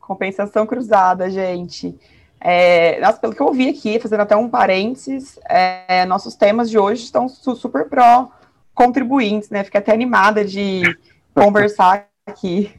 compensação 0.00 0.66
cruzada, 0.66 1.30
gente. 1.30 1.98
É, 2.40 3.00
nossa, 3.00 3.18
pelo 3.18 3.34
que 3.34 3.40
eu 3.40 3.52
vi 3.52 3.70
aqui, 3.70 3.98
fazendo 3.98 4.20
até 4.20 4.36
um 4.36 4.50
parênteses, 4.50 5.38
é, 5.48 6.04
nossos 6.04 6.34
temas 6.34 6.68
de 6.68 6.78
hoje 6.78 7.04
estão 7.04 7.28
su 7.28 7.56
super 7.56 7.88
pró 7.88 8.30
contribuintes, 8.74 9.48
né? 9.48 9.64
Fiquei 9.64 9.80
até 9.80 9.92
animada 9.92 10.44
de 10.44 10.82
conversar 11.34 12.06
aqui. 12.26 12.74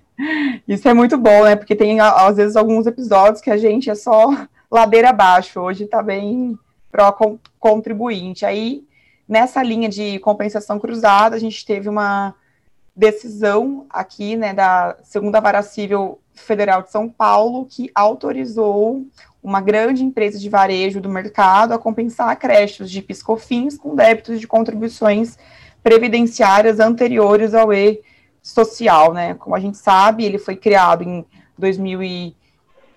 Isso 0.67 0.88
é 0.88 0.94
muito 0.94 1.17
bom, 1.17 1.46
né? 1.46 1.55
Porque 1.55 1.75
tem, 1.75 2.00
às 2.00 2.36
vezes, 2.36 2.55
alguns 2.55 2.86
episódios 2.86 3.41
que 3.41 3.50
a 3.50 3.58
gente 3.58 3.89
é 3.89 3.96
só 3.96 4.48
ladeira 4.75 5.12
abaixo. 5.12 5.62
Hoje 5.62 5.86
está 5.86 6.03
bem 6.03 6.60
pró-contribuinte. 6.91 8.46
Aí, 8.46 8.84
nessa 9.27 9.63
linha 9.63 9.88
de 9.88 10.20
compensação 10.20 10.77
cruzada, 10.77 11.36
a 11.36 11.39
gente 11.39 11.65
teve 11.65 11.88
uma 11.88 12.36
decisão 12.94 13.86
aqui, 13.89 14.36
né, 14.36 14.53
da 14.53 14.98
segunda 15.01 15.39
vara 15.39 15.62
civil 15.62 16.20
federal 16.34 16.82
de 16.82 16.91
São 16.91 17.08
Paulo, 17.10 17.65
que 17.65 17.89
autorizou 17.96 19.05
uma 19.41 19.62
grande 19.62 20.03
empresa 20.03 20.38
de 20.38 20.50
varejo 20.50 21.00
do 21.00 21.08
mercado 21.08 21.74
a 21.74 21.79
compensar 21.79 22.38
créditos 22.38 22.91
de 22.91 23.01
piscofins 23.01 23.77
com 23.77 23.96
débitos 23.96 24.41
de 24.41 24.48
contribuições 24.48 25.38
previdenciárias 25.82 26.82
anteriores 26.82 27.53
ao 27.53 27.74
e-social, 27.74 29.13
né? 29.13 29.36
Como 29.36 29.55
a 29.55 29.60
gente 29.60 29.77
sabe, 29.77 30.25
ele 30.25 30.38
foi 30.38 30.58
criado 30.58 31.03
em 31.03 31.25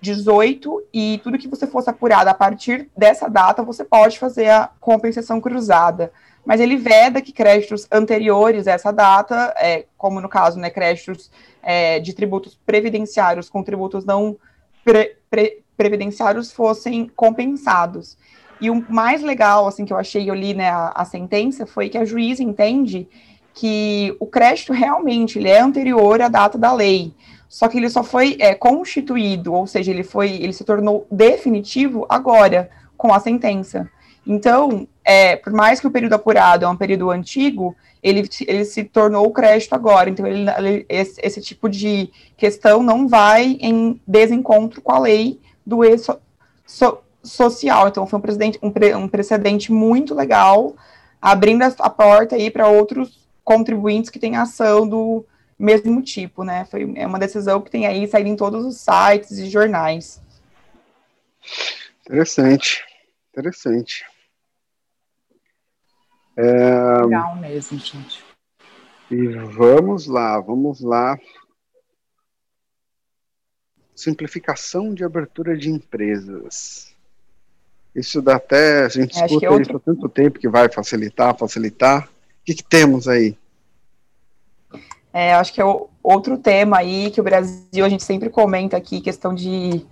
2018 0.01 0.87
e 0.93 1.19
tudo 1.23 1.37
que 1.37 1.47
você 1.47 1.67
fosse 1.67 1.89
apurado 1.89 2.29
a 2.29 2.33
partir 2.33 2.89
dessa 2.95 3.27
data, 3.27 3.63
você 3.63 3.83
pode 3.83 4.17
fazer 4.17 4.49
a 4.49 4.69
compensação 4.79 5.39
cruzada. 5.39 6.11
Mas 6.45 6.59
ele 6.61 6.77
veda 6.77 7.21
que 7.21 7.31
créditos 7.31 7.87
anteriores 7.91 8.67
a 8.67 8.71
essa 8.71 8.91
data, 8.91 9.53
é, 9.57 9.85
como 9.97 10.21
no 10.21 10.29
caso, 10.29 10.57
né, 10.59 10.69
créditos 10.69 11.29
é, 11.61 11.99
de 11.99 12.13
tributos 12.13 12.57
previdenciários 12.65 13.49
com 13.49 13.61
tributos 13.61 14.05
não 14.05 14.37
pre, 14.83 15.17
pre, 15.29 15.61
previdenciários 15.77 16.51
fossem 16.51 17.07
compensados. 17.15 18.17
E 18.61 18.69
o 18.69 18.85
mais 18.89 19.21
legal, 19.21 19.67
assim, 19.67 19.85
que 19.85 19.93
eu 19.93 19.97
achei, 19.97 20.29
eu 20.29 20.33
li 20.33 20.53
né, 20.53 20.69
a, 20.69 20.91
a 20.95 21.05
sentença, 21.05 21.65
foi 21.65 21.89
que 21.89 21.97
a 21.97 22.05
juíza 22.05 22.41
entende 22.41 23.07
que 23.53 24.15
o 24.19 24.25
crédito 24.25 24.71
realmente 24.71 25.37
ele 25.37 25.49
é 25.49 25.59
anterior 25.59 26.21
à 26.21 26.29
data 26.29 26.57
da 26.57 26.73
lei, 26.73 27.13
só 27.49 27.67
que 27.67 27.77
ele 27.77 27.89
só 27.89 28.03
foi 28.03 28.37
é, 28.39 28.53
constituído, 28.53 29.51
ou 29.53 29.65
seja, 29.65 29.89
ele 29.89 30.03
foi, 30.03 30.29
ele 30.33 30.53
se 30.53 30.63
tornou 30.63 31.07
definitivo 31.09 32.05
agora 32.07 32.69
com 32.95 33.11
a 33.11 33.19
sentença. 33.19 33.89
Então, 34.25 34.87
é, 35.03 35.35
por 35.35 35.51
mais 35.51 35.79
que 35.79 35.87
o 35.87 35.91
período 35.91 36.13
apurado 36.13 36.63
é 36.63 36.69
um 36.69 36.77
período 36.77 37.09
antigo, 37.09 37.75
ele, 38.03 38.29
ele 38.45 38.63
se 38.65 38.83
tornou 38.83 39.31
crédito 39.31 39.73
agora. 39.73 40.11
Então, 40.11 40.27
ele, 40.27 40.47
ele, 40.47 40.85
esse, 40.87 41.19
esse, 41.23 41.41
tipo 41.41 41.67
de 41.67 42.11
questão 42.37 42.83
não 42.83 43.07
vai 43.07 43.57
em 43.59 43.99
desencontro 44.05 44.79
com 44.79 44.91
a 44.91 44.99
lei 44.99 45.39
do 45.65 45.83
e 45.83 45.97
so, 45.97 46.19
so, 46.67 46.99
social. 47.23 47.87
Então, 47.87 48.05
foi 48.05 48.19
um, 48.19 48.21
presidente, 48.21 48.59
um, 48.61 48.69
pre, 48.69 48.93
um 48.93 49.07
precedente 49.07 49.71
muito 49.71 50.13
legal, 50.13 50.75
abrindo 51.19 51.63
a 51.63 51.89
porta 51.89 52.35
aí 52.35 52.51
para 52.51 52.67
outros 52.67 53.27
contribuintes 53.43 54.11
que 54.11 54.19
têm 54.19 54.35
ação 54.35 54.87
do 54.87 55.25
mesmo 55.59 56.01
tipo, 56.01 56.43
né? 56.43 56.65
Foi 56.65 56.91
é 56.95 57.05
uma 57.05 57.19
decisão 57.19 57.61
que 57.61 57.69
tem 57.69 57.85
aí 57.85 58.07
saído 58.07 58.29
em 58.29 58.35
todos 58.35 58.65
os 58.65 58.77
sites 58.77 59.37
e 59.37 59.49
jornais. 59.49 60.21
Interessante, 62.05 62.85
interessante. 63.31 64.05
É... 66.37 67.01
Legal 67.03 67.35
mesmo, 67.35 67.77
gente. 67.77 68.23
E 69.11 69.27
vamos 69.27 70.07
lá, 70.07 70.39
vamos 70.39 70.81
lá 70.81 71.17
simplificação 73.99 74.93
de 74.93 75.03
abertura 75.03 75.57
de 75.57 75.69
empresas. 75.69 76.95
Isso 77.93 78.21
dá 78.21 78.37
até, 78.37 78.85
a 78.85 78.89
gente 78.89 79.13
escuta 79.13 79.45
é 79.45 79.49
outro... 79.49 79.63
isso 79.63 79.77
há 79.77 79.79
tanto 79.79 80.07
tempo 80.07 80.39
que 80.39 80.47
vai 80.47 80.71
facilitar, 80.71 81.37
facilitar. 81.37 82.05
O 82.05 82.45
que, 82.45 82.55
que 82.55 82.63
temos 82.63 83.07
aí? 83.07 83.37
É, 85.13 85.33
acho 85.33 85.53
que 85.53 85.61
é 85.61 85.65
outro 86.03 86.37
tema 86.37 86.77
aí 86.77 87.09
que 87.11 87.19
o 87.19 87.23
Brasil, 87.23 87.83
a 87.83 87.89
gente 87.89 88.03
sempre 88.03 88.29
comenta 88.29 88.77
aqui, 88.77 89.01
questão 89.01 89.33
de 89.33 89.85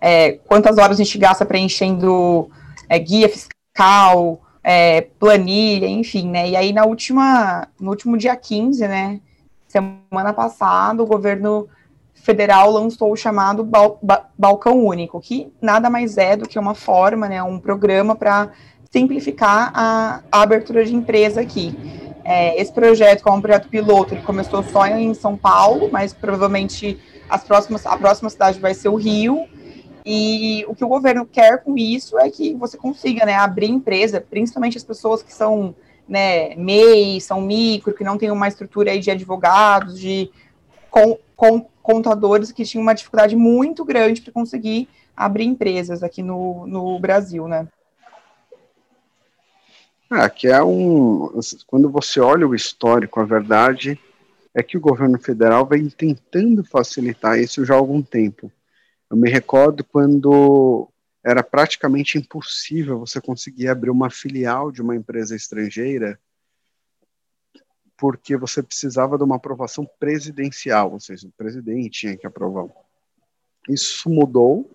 é, 0.00 0.32
quantas 0.46 0.78
horas 0.78 0.98
a 0.98 1.04
gente 1.04 1.18
gasta 1.18 1.44
preenchendo 1.44 2.50
é, 2.88 2.98
guia 2.98 3.28
fiscal, 3.28 4.40
é, 4.64 5.02
planilha, 5.18 5.86
enfim, 5.86 6.28
né? 6.28 6.48
E 6.48 6.56
aí 6.56 6.72
na 6.72 6.84
última, 6.84 7.68
no 7.80 7.90
último 7.90 8.16
dia 8.16 8.34
15, 8.34 8.86
né, 8.88 9.20
semana 9.68 10.32
passada, 10.32 11.02
o 11.02 11.06
governo 11.06 11.68
federal 12.14 12.70
lançou 12.70 13.12
o 13.12 13.16
chamado 13.16 13.64
Bal 13.64 13.98
Balcão 14.38 14.84
Único, 14.84 15.20
que 15.20 15.52
nada 15.60 15.90
mais 15.90 16.16
é 16.16 16.36
do 16.36 16.48
que 16.48 16.58
uma 16.58 16.74
forma, 16.74 17.28
né, 17.28 17.42
um 17.42 17.58
programa 17.58 18.14
para 18.14 18.50
simplificar 18.90 19.72
a, 19.74 20.20
a, 20.30 20.42
abertura 20.42 20.84
de 20.84 20.94
empresa 20.94 21.40
aqui. 21.40 21.74
É, 22.32 22.58
esse 22.58 22.72
projeto, 22.72 23.22
como 23.22 23.36
um 23.36 23.42
projeto 23.42 23.68
piloto, 23.68 24.14
ele 24.14 24.22
começou 24.22 24.62
só 24.62 24.86
em 24.86 25.12
São 25.12 25.36
Paulo, 25.36 25.90
mas 25.92 26.14
provavelmente 26.14 26.98
as 27.28 27.44
próximas, 27.44 27.84
a 27.84 27.94
próxima 27.98 28.30
cidade 28.30 28.58
vai 28.58 28.72
ser 28.72 28.88
o 28.88 28.94
Rio. 28.94 29.46
E 30.04 30.64
o 30.66 30.74
que 30.74 30.82
o 30.82 30.88
governo 30.88 31.26
quer 31.26 31.62
com 31.62 31.76
isso 31.76 32.18
é 32.18 32.30
que 32.30 32.54
você 32.54 32.78
consiga 32.78 33.26
né, 33.26 33.34
abrir 33.34 33.68
empresa, 33.68 34.18
principalmente 34.18 34.78
as 34.78 34.82
pessoas 34.82 35.22
que 35.22 35.32
são 35.32 35.74
né, 36.08 36.54
MEI, 36.56 37.20
são 37.20 37.38
micro, 37.42 37.92
que 37.92 38.02
não 38.02 38.16
têm 38.16 38.30
uma 38.30 38.48
estrutura 38.48 38.98
de 38.98 39.10
advogados, 39.10 40.00
de 40.00 40.30
com, 40.90 41.18
com, 41.36 41.66
contadores 41.82 42.50
que 42.50 42.64
tinham 42.64 42.82
uma 42.82 42.94
dificuldade 42.94 43.36
muito 43.36 43.84
grande 43.84 44.22
para 44.22 44.32
conseguir 44.32 44.88
abrir 45.14 45.44
empresas 45.44 46.02
aqui 46.02 46.22
no, 46.22 46.66
no 46.66 46.98
Brasil, 46.98 47.46
né? 47.46 47.68
Ah, 50.14 50.28
que 50.28 50.46
é 50.46 50.62
um. 50.62 51.40
Quando 51.66 51.90
você 51.90 52.20
olha 52.20 52.46
o 52.46 52.54
histórico, 52.54 53.18
a 53.18 53.24
verdade 53.24 53.98
é 54.52 54.62
que 54.62 54.76
o 54.76 54.80
governo 54.80 55.18
federal 55.18 55.64
vem 55.64 55.88
tentando 55.88 56.62
facilitar 56.62 57.38
isso 57.38 57.64
já 57.64 57.72
há 57.72 57.78
algum 57.78 58.02
tempo. 58.02 58.52
Eu 59.10 59.16
me 59.16 59.30
recordo 59.30 59.82
quando 59.82 60.86
era 61.24 61.42
praticamente 61.42 62.18
impossível 62.18 62.98
você 62.98 63.22
conseguir 63.22 63.68
abrir 63.68 63.88
uma 63.88 64.10
filial 64.10 64.70
de 64.70 64.82
uma 64.82 64.94
empresa 64.94 65.34
estrangeira 65.34 66.20
porque 67.96 68.36
você 68.36 68.62
precisava 68.62 69.16
de 69.16 69.24
uma 69.24 69.36
aprovação 69.36 69.88
presidencial, 69.98 70.92
ou 70.92 71.00
seja, 71.00 71.26
o 71.26 71.32
presidente 71.32 72.00
tinha 72.00 72.16
que 72.18 72.26
aprovar. 72.26 72.66
Isso 73.66 74.10
mudou, 74.10 74.70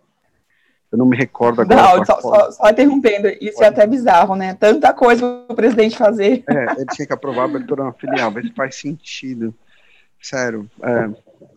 Eu 0.92 0.98
não 0.98 1.06
me 1.06 1.18
recordo 1.18 1.62
agora. 1.62 1.98
Não, 1.98 2.06
só, 2.06 2.22
só, 2.22 2.52
só, 2.52 2.70
interrompendo, 2.70 3.28
isso 3.28 3.46
é 3.46 3.52
Pode. 3.52 3.64
é 3.64 3.68
até 3.68 3.88
bizarro, 3.88 4.36
né? 4.36 4.54
Tanta 4.54 4.94
coisa 4.94 5.22
para 5.22 5.54
o 5.54 5.56
presidente 5.56 5.98
fazer. 5.98 6.44
É, 6.50 6.74
ele 6.78 6.86
tinha 6.94 7.06
que 7.06 7.14
aprovar 7.14 7.42
a 7.42 7.46
abertura 7.46 7.84
uma 7.84 7.94
filial, 7.94 8.32
se 8.34 8.54
faz 8.54 8.76
sentido. 8.76 9.54
Sério, 10.22 10.70
é, 10.82 11.10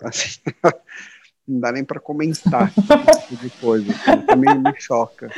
assim, 0.03 0.41
não 1.47 1.61
dá 1.61 1.73
nem 1.73 1.85
para 1.85 2.01
comentar 2.01 2.73
esse 2.77 3.29
tipo 3.29 3.43
de 3.43 3.51
coisa, 3.51 3.93
assim, 3.93 4.27
também 4.27 4.59
me 4.59 4.81
choca. 4.81 5.31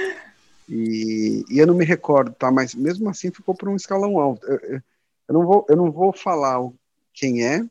E, 0.68 1.44
e, 1.50 1.58
eu 1.58 1.66
não 1.66 1.74
me 1.74 1.84
recordo, 1.84 2.32
tá? 2.32 2.50
Mas 2.50 2.74
mesmo 2.74 3.08
assim 3.10 3.30
ficou 3.30 3.54
por 3.54 3.68
um 3.68 3.76
escalão 3.76 4.18
alto. 4.18 4.46
Eu, 4.46 4.58
eu, 4.58 4.80
eu 5.28 5.34
não, 5.34 5.46
vou, 5.46 5.66
eu 5.68 5.76
não 5.76 5.90
vou 5.90 6.12
falar 6.12 6.66
quem 7.12 7.44
é, 7.44 7.64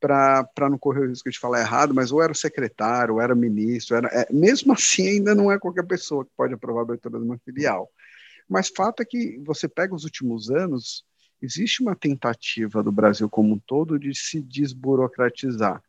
para 0.00 0.70
não 0.70 0.78
correr 0.78 1.04
o 1.04 1.08
risco 1.08 1.30
de 1.30 1.38
falar 1.38 1.60
errado, 1.60 1.94
mas 1.94 2.10
ou 2.10 2.22
era 2.22 2.32
secretário, 2.32 3.14
ou 3.14 3.20
era 3.20 3.34
ministro, 3.34 3.96
era, 3.96 4.08
é, 4.08 4.26
mesmo 4.32 4.72
assim 4.74 5.06
ainda 5.08 5.34
não 5.34 5.52
é 5.52 5.58
qualquer 5.58 5.86
pessoa 5.86 6.24
que 6.24 6.30
pode 6.36 6.54
aprovar 6.54 6.80
a 6.80 6.84
abertura 6.84 7.18
de 7.18 7.24
uma 7.24 7.38
filial. 7.38 7.88
Mas 8.48 8.68
fato 8.74 9.02
é 9.02 9.04
que 9.04 9.38
você 9.44 9.68
pega 9.68 9.94
os 9.94 10.04
últimos 10.04 10.50
anos, 10.50 11.04
existe 11.40 11.82
uma 11.82 11.94
tentativa 11.94 12.82
do 12.82 12.90
Brasil 12.90 13.28
como 13.28 13.54
um 13.54 13.58
todo 13.58 13.98
de 13.98 14.12
se 14.14 14.40
desburocratizar. 14.40 15.80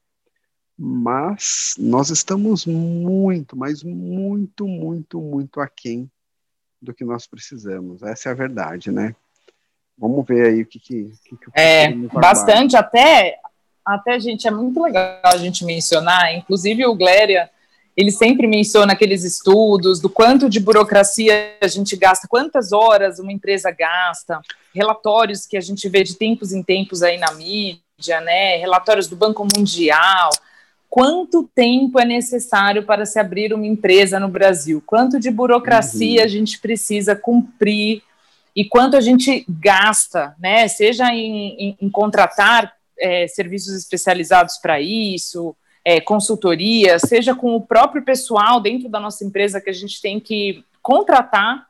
Mas 0.77 1.75
nós 1.77 2.10
estamos 2.10 2.65
muito, 2.65 3.56
mas 3.56 3.84
muito, 3.84 4.68
muito, 4.68 5.22
muito 5.22 5.60
aquém 5.60 6.10
do 6.82 6.94
que 6.94 7.03
nós 7.03 7.27
precisamos. 7.27 8.01
Essa 8.01 8.30
é 8.30 8.32
a 8.32 8.36
verdade, 8.36 8.91
né? 8.91 9.15
Vamos 9.98 10.25
ver 10.25 10.48
aí 10.48 10.62
o 10.63 10.65
que, 10.65 10.80
que, 10.80 11.12
que, 11.24 11.38
que 11.38 11.46
É, 11.53 11.94
bastante, 11.94 12.75
até 12.75 13.39
até, 13.85 14.19
gente, 14.19 14.47
é 14.47 14.51
muito 14.51 14.81
legal 14.81 15.19
a 15.23 15.38
gente 15.38 15.65
mencionar, 15.65 16.35
inclusive 16.35 16.85
o 16.85 16.95
Gléria, 16.95 17.50
ele 17.95 18.11
sempre 18.11 18.47
menciona 18.47 18.93
aqueles 18.93 19.23
estudos 19.23 20.00
do 20.00 20.09
quanto 20.09 20.50
de 20.50 20.59
burocracia 20.59 21.55
a 21.61 21.67
gente 21.67 21.95
gasta, 21.95 22.27
quantas 22.27 22.71
horas 22.71 23.19
uma 23.19 23.31
empresa 23.31 23.69
gasta, 23.71 24.39
relatórios 24.73 25.45
que 25.45 25.57
a 25.57 25.61
gente 25.61 25.88
vê 25.89 26.03
de 26.03 26.15
tempos 26.15 26.53
em 26.53 26.63
tempos 26.63 27.03
aí 27.03 27.17
na 27.17 27.31
mídia, 27.33 28.21
né, 28.21 28.57
relatórios 28.57 29.07
do 29.07 29.15
Banco 29.15 29.45
Mundial, 29.55 30.29
quanto 30.89 31.50
tempo 31.53 32.00
é 32.00 32.05
necessário 32.05 32.83
para 32.83 33.05
se 33.05 33.19
abrir 33.19 33.53
uma 33.53 33.67
empresa 33.67 34.19
no 34.19 34.27
Brasil, 34.27 34.81
quanto 34.85 35.19
de 35.19 35.29
burocracia 35.29 36.19
uhum. 36.19 36.25
a 36.25 36.27
gente 36.27 36.59
precisa 36.59 37.15
cumprir? 37.15 38.03
E 38.53 38.65
quanto 38.65 38.97
a 38.97 39.01
gente 39.01 39.45
gasta, 39.47 40.35
né, 40.38 40.67
seja 40.67 41.07
em, 41.13 41.55
em, 41.57 41.77
em 41.81 41.89
contratar 41.89 42.73
é, 43.01 43.27
serviços 43.27 43.74
especializados 43.75 44.58
para 44.58 44.79
isso, 44.79 45.55
é, 45.84 46.00
consultoria, 46.00 47.00
seja 47.00 47.34
com 47.34 47.55
o 47.55 47.62
próprio 47.62 48.03
pessoal 48.03 48.62
dentro 48.62 48.88
da 48.88 49.00
nossa 49.00 49.25
empresa 49.25 49.60
que 49.60 49.70
a 49.70 49.74
gente 49.74 50.01
tem 50.01 50.20
que 50.20 50.63
contratar 50.81 51.67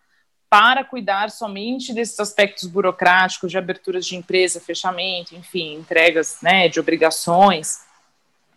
para 0.50 0.84
cuidar 0.84 1.32
somente 1.32 1.94
desses 1.94 2.20
aspectos 2.20 2.68
burocráticos 2.68 3.50
de 3.50 3.58
aberturas 3.58 4.06
de 4.06 4.18
empresa, 4.18 4.60
fechamento, 4.60 5.34
enfim, 5.34 5.76
entregas 5.76 6.40
né, 6.42 6.68
de 6.68 6.78
obrigações, 6.78 7.80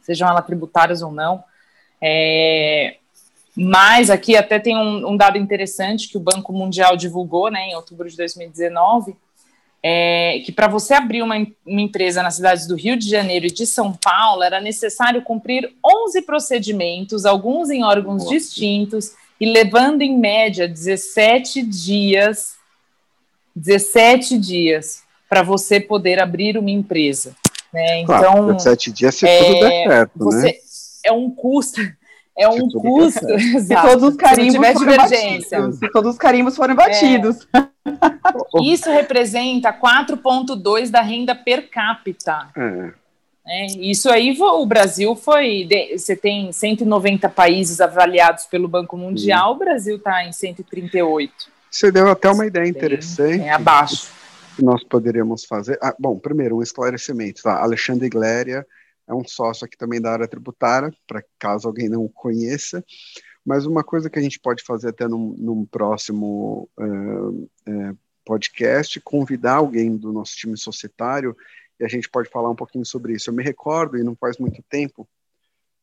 sejam 0.02 0.28
elas 0.28 0.44
tributárias 0.44 1.02
ou 1.02 1.12
não. 1.12 1.44
É, 2.02 2.96
mas 3.56 4.10
aqui 4.10 4.36
até 4.36 4.58
tem 4.58 4.76
um, 4.76 5.12
um, 5.12 5.16
dado 5.16 5.38
interessante 5.38 6.08
que 6.08 6.16
o 6.16 6.20
Banco 6.20 6.52
Mundial 6.52 6.96
divulgou 6.96 7.48
né, 7.48 7.68
em 7.68 7.76
outubro 7.76 8.10
de 8.10 8.16
2019, 8.16 9.16
é, 9.86 10.40
que 10.42 10.50
para 10.50 10.66
você 10.66 10.94
abrir 10.94 11.20
uma, 11.20 11.36
uma, 11.36 11.80
empresa 11.82 12.22
nas 12.22 12.36
cidades 12.36 12.66
do 12.66 12.74
Rio 12.74 12.96
de 12.96 13.06
Janeiro 13.06 13.44
e 13.44 13.50
de 13.50 13.66
São 13.66 13.92
Paulo 13.92 14.42
era 14.42 14.58
necessário 14.58 15.20
cumprir 15.20 15.70
11 15.84 16.22
procedimentos, 16.22 17.26
alguns 17.26 17.68
em 17.68 17.84
órgãos 17.84 18.22
Nossa. 18.22 18.34
distintos, 18.34 19.12
e 19.38 19.44
levando 19.44 20.00
em 20.00 20.18
média 20.18 20.66
17 20.66 21.62
dias, 21.62 22.54
17 23.54 24.38
dias 24.38 25.02
para 25.28 25.42
você 25.42 25.78
poder 25.78 26.18
abrir 26.18 26.56
uma 26.56 26.70
empresa. 26.70 27.36
Né? 27.70 28.00
Então, 28.00 28.16
claro, 28.16 28.54
17 28.54 28.90
dias 28.90 29.14
se 29.16 29.26
é, 29.26 29.38
tudo 29.38 29.60
der 29.60 29.88
certo, 29.88 30.18
né? 30.18 30.24
você, 30.24 30.46
né? 30.46 30.54
É 31.04 31.12
um 31.12 31.30
custo 31.30 31.82
é 32.38 32.48
um 32.48 32.68
custo. 32.70 33.38
Se 33.38 33.74
todos 33.82 34.02
os 34.04 34.16
carimbos 34.16 34.72
forem 34.72 34.96
batidos. 34.96 35.78
Se 35.78 35.92
todos 35.92 36.12
os 36.12 36.18
carimbos 36.18 36.56
forem 36.56 36.74
batidos. 36.74 37.46
É. 37.54 37.73
Isso 38.62 38.90
representa 38.90 39.72
4,2 39.72 40.90
da 40.90 41.00
renda 41.00 41.34
per 41.34 41.68
capita. 41.68 42.48
É. 42.56 43.04
É, 43.46 43.66
isso 43.66 44.08
aí, 44.08 44.34
o 44.40 44.64
Brasil 44.64 45.14
foi. 45.14 45.68
Você 45.92 46.16
tem 46.16 46.50
190 46.50 47.28
países 47.28 47.78
avaliados 47.78 48.46
pelo 48.46 48.66
Banco 48.66 48.96
Mundial, 48.96 49.50
Sim. 49.50 49.54
o 49.54 49.58
Brasil 49.58 49.96
está 49.96 50.24
em 50.24 50.32
138. 50.32 51.52
Você 51.70 51.92
deu 51.92 52.08
até 52.08 52.30
uma 52.30 52.46
ideia 52.46 52.66
interessante. 52.66 53.42
É 53.42 53.52
abaixo. 53.52 54.08
Que 54.56 54.64
nós 54.64 54.82
poderíamos 54.84 55.44
fazer. 55.44 55.78
Ah, 55.82 55.94
bom, 55.98 56.18
primeiro, 56.18 56.56
um 56.56 56.62
esclarecimento. 56.62 57.42
Tá? 57.42 57.60
Alexandre 57.60 58.08
Gléria 58.08 58.66
é 59.06 59.12
um 59.12 59.24
sócio 59.26 59.66
aqui 59.66 59.76
também 59.76 60.00
da 60.00 60.12
área 60.12 60.28
tributária, 60.28 60.90
para 61.06 61.22
caso 61.38 61.68
alguém 61.68 61.88
não 61.88 62.02
o 62.02 62.08
conheça. 62.08 62.82
Mas 63.44 63.66
uma 63.66 63.84
coisa 63.84 64.08
que 64.08 64.18
a 64.18 64.22
gente 64.22 64.40
pode 64.40 64.62
fazer 64.62 64.88
até 64.88 65.06
num, 65.06 65.34
num 65.36 65.66
próximo 65.66 66.68
uh, 66.78 67.30
uh, 67.68 67.98
podcast, 68.24 68.98
convidar 69.00 69.56
alguém 69.56 69.96
do 69.96 70.12
nosso 70.12 70.34
time 70.36 70.56
societário 70.56 71.36
e 71.78 71.84
a 71.84 71.88
gente 71.88 72.08
pode 72.08 72.30
falar 72.30 72.50
um 72.50 72.56
pouquinho 72.56 72.86
sobre 72.86 73.14
isso. 73.14 73.28
Eu 73.28 73.34
me 73.34 73.42
recordo, 73.42 73.98
e 73.98 74.02
não 74.02 74.16
faz 74.16 74.38
muito 74.38 74.62
tempo, 74.62 75.06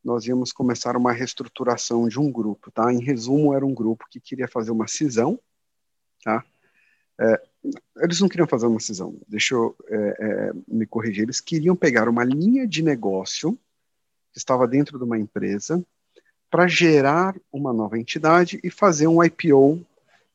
nós 0.04 0.26
íamos 0.26 0.52
começar 0.52 0.98
uma 0.98 1.12
reestruturação 1.12 2.08
de 2.08 2.20
um 2.20 2.32
grupo, 2.32 2.72
tá? 2.72 2.92
Em 2.92 3.04
resumo, 3.04 3.54
era 3.54 3.66
um 3.66 3.74
grupo 3.74 4.08
que 4.10 4.20
queria 4.20 4.48
fazer 4.48 4.72
uma 4.72 4.88
cisão, 4.88 5.40
tá? 6.24 6.44
É, 7.20 7.42
eles 7.98 8.20
não 8.20 8.28
queriam 8.28 8.48
fazer 8.48 8.66
uma 8.66 8.80
cisão, 8.80 9.16
deixa 9.28 9.54
eu 9.54 9.76
é, 9.88 9.96
é, 9.96 10.52
me 10.68 10.88
corrigir, 10.88 11.24
eles 11.24 11.40
queriam 11.40 11.76
pegar 11.76 12.10
uma 12.10 12.24
linha 12.24 12.66
de 12.66 12.82
negócio 12.82 13.54
que 14.32 14.40
estava 14.40 14.68
dentro 14.68 14.98
de 14.98 15.04
uma 15.04 15.20
empresa 15.20 15.86
para 16.52 16.68
gerar 16.68 17.34
uma 17.52 17.72
nova 17.72 17.98
entidade 17.98 18.60
e 18.62 18.70
fazer 18.70 19.08
um 19.08 19.24
IPO 19.24 19.84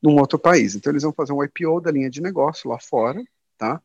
num 0.02 0.18
outro 0.18 0.38
país. 0.38 0.74
Então 0.74 0.90
eles 0.90 1.02
vão 1.02 1.12
fazer 1.12 1.34
um 1.34 1.44
IPO 1.44 1.82
da 1.82 1.90
linha 1.90 2.08
de 2.08 2.22
negócio 2.22 2.70
lá 2.70 2.80
fora, 2.80 3.22
tá? 3.58 3.82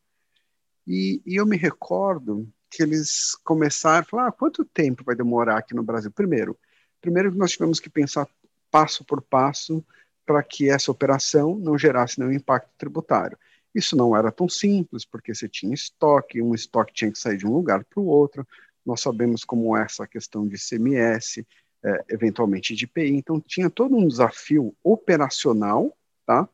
E, 0.87 1.21
e 1.25 1.35
eu 1.35 1.45
me 1.45 1.57
recordo 1.57 2.47
que 2.69 2.81
eles 2.81 3.35
começaram 3.43 3.99
a 3.99 4.03
falar, 4.03 4.27
ah, 4.29 4.31
quanto 4.31 4.63
tempo 4.63 5.03
vai 5.03 5.13
demorar 5.13 5.57
aqui 5.57 5.75
no 5.75 5.83
Brasil? 5.83 6.09
Primeiro, 6.09 6.57
primeiro 7.01 7.35
nós 7.35 7.51
tivemos 7.51 7.81
que 7.81 7.89
pensar 7.89 8.25
passo 8.71 9.03
por 9.03 9.21
passo 9.21 9.83
para 10.25 10.41
que 10.41 10.69
essa 10.69 10.89
operação 10.89 11.57
não 11.57 11.77
gerasse 11.77 12.17
nenhum 12.17 12.31
impacto 12.31 12.69
tributário. 12.77 13.37
Isso 13.75 13.95
não 13.97 14.15
era 14.15 14.31
tão 14.31 14.47
simples, 14.47 15.03
porque 15.03 15.35
você 15.35 15.49
tinha 15.49 15.73
estoque, 15.73 16.41
um 16.41 16.55
estoque 16.55 16.93
tinha 16.93 17.11
que 17.11 17.19
sair 17.19 17.37
de 17.37 17.45
um 17.45 17.53
lugar 17.53 17.83
para 17.83 17.99
o 17.99 18.05
outro. 18.05 18.47
Nós 18.85 19.01
sabemos 19.01 19.43
como 19.43 19.75
é 19.75 19.83
essa 19.83 20.07
questão 20.07 20.47
de 20.47 20.57
CMS, 20.57 21.45
é, 21.83 22.05
eventualmente 22.09 22.75
de 22.75 22.85
IPI. 22.85 23.15
Então, 23.15 23.39
tinha 23.39 23.69
todo 23.69 23.95
um 23.95 24.07
desafio 24.07 24.75
operacional, 24.83 25.95
tá? 26.25 26.47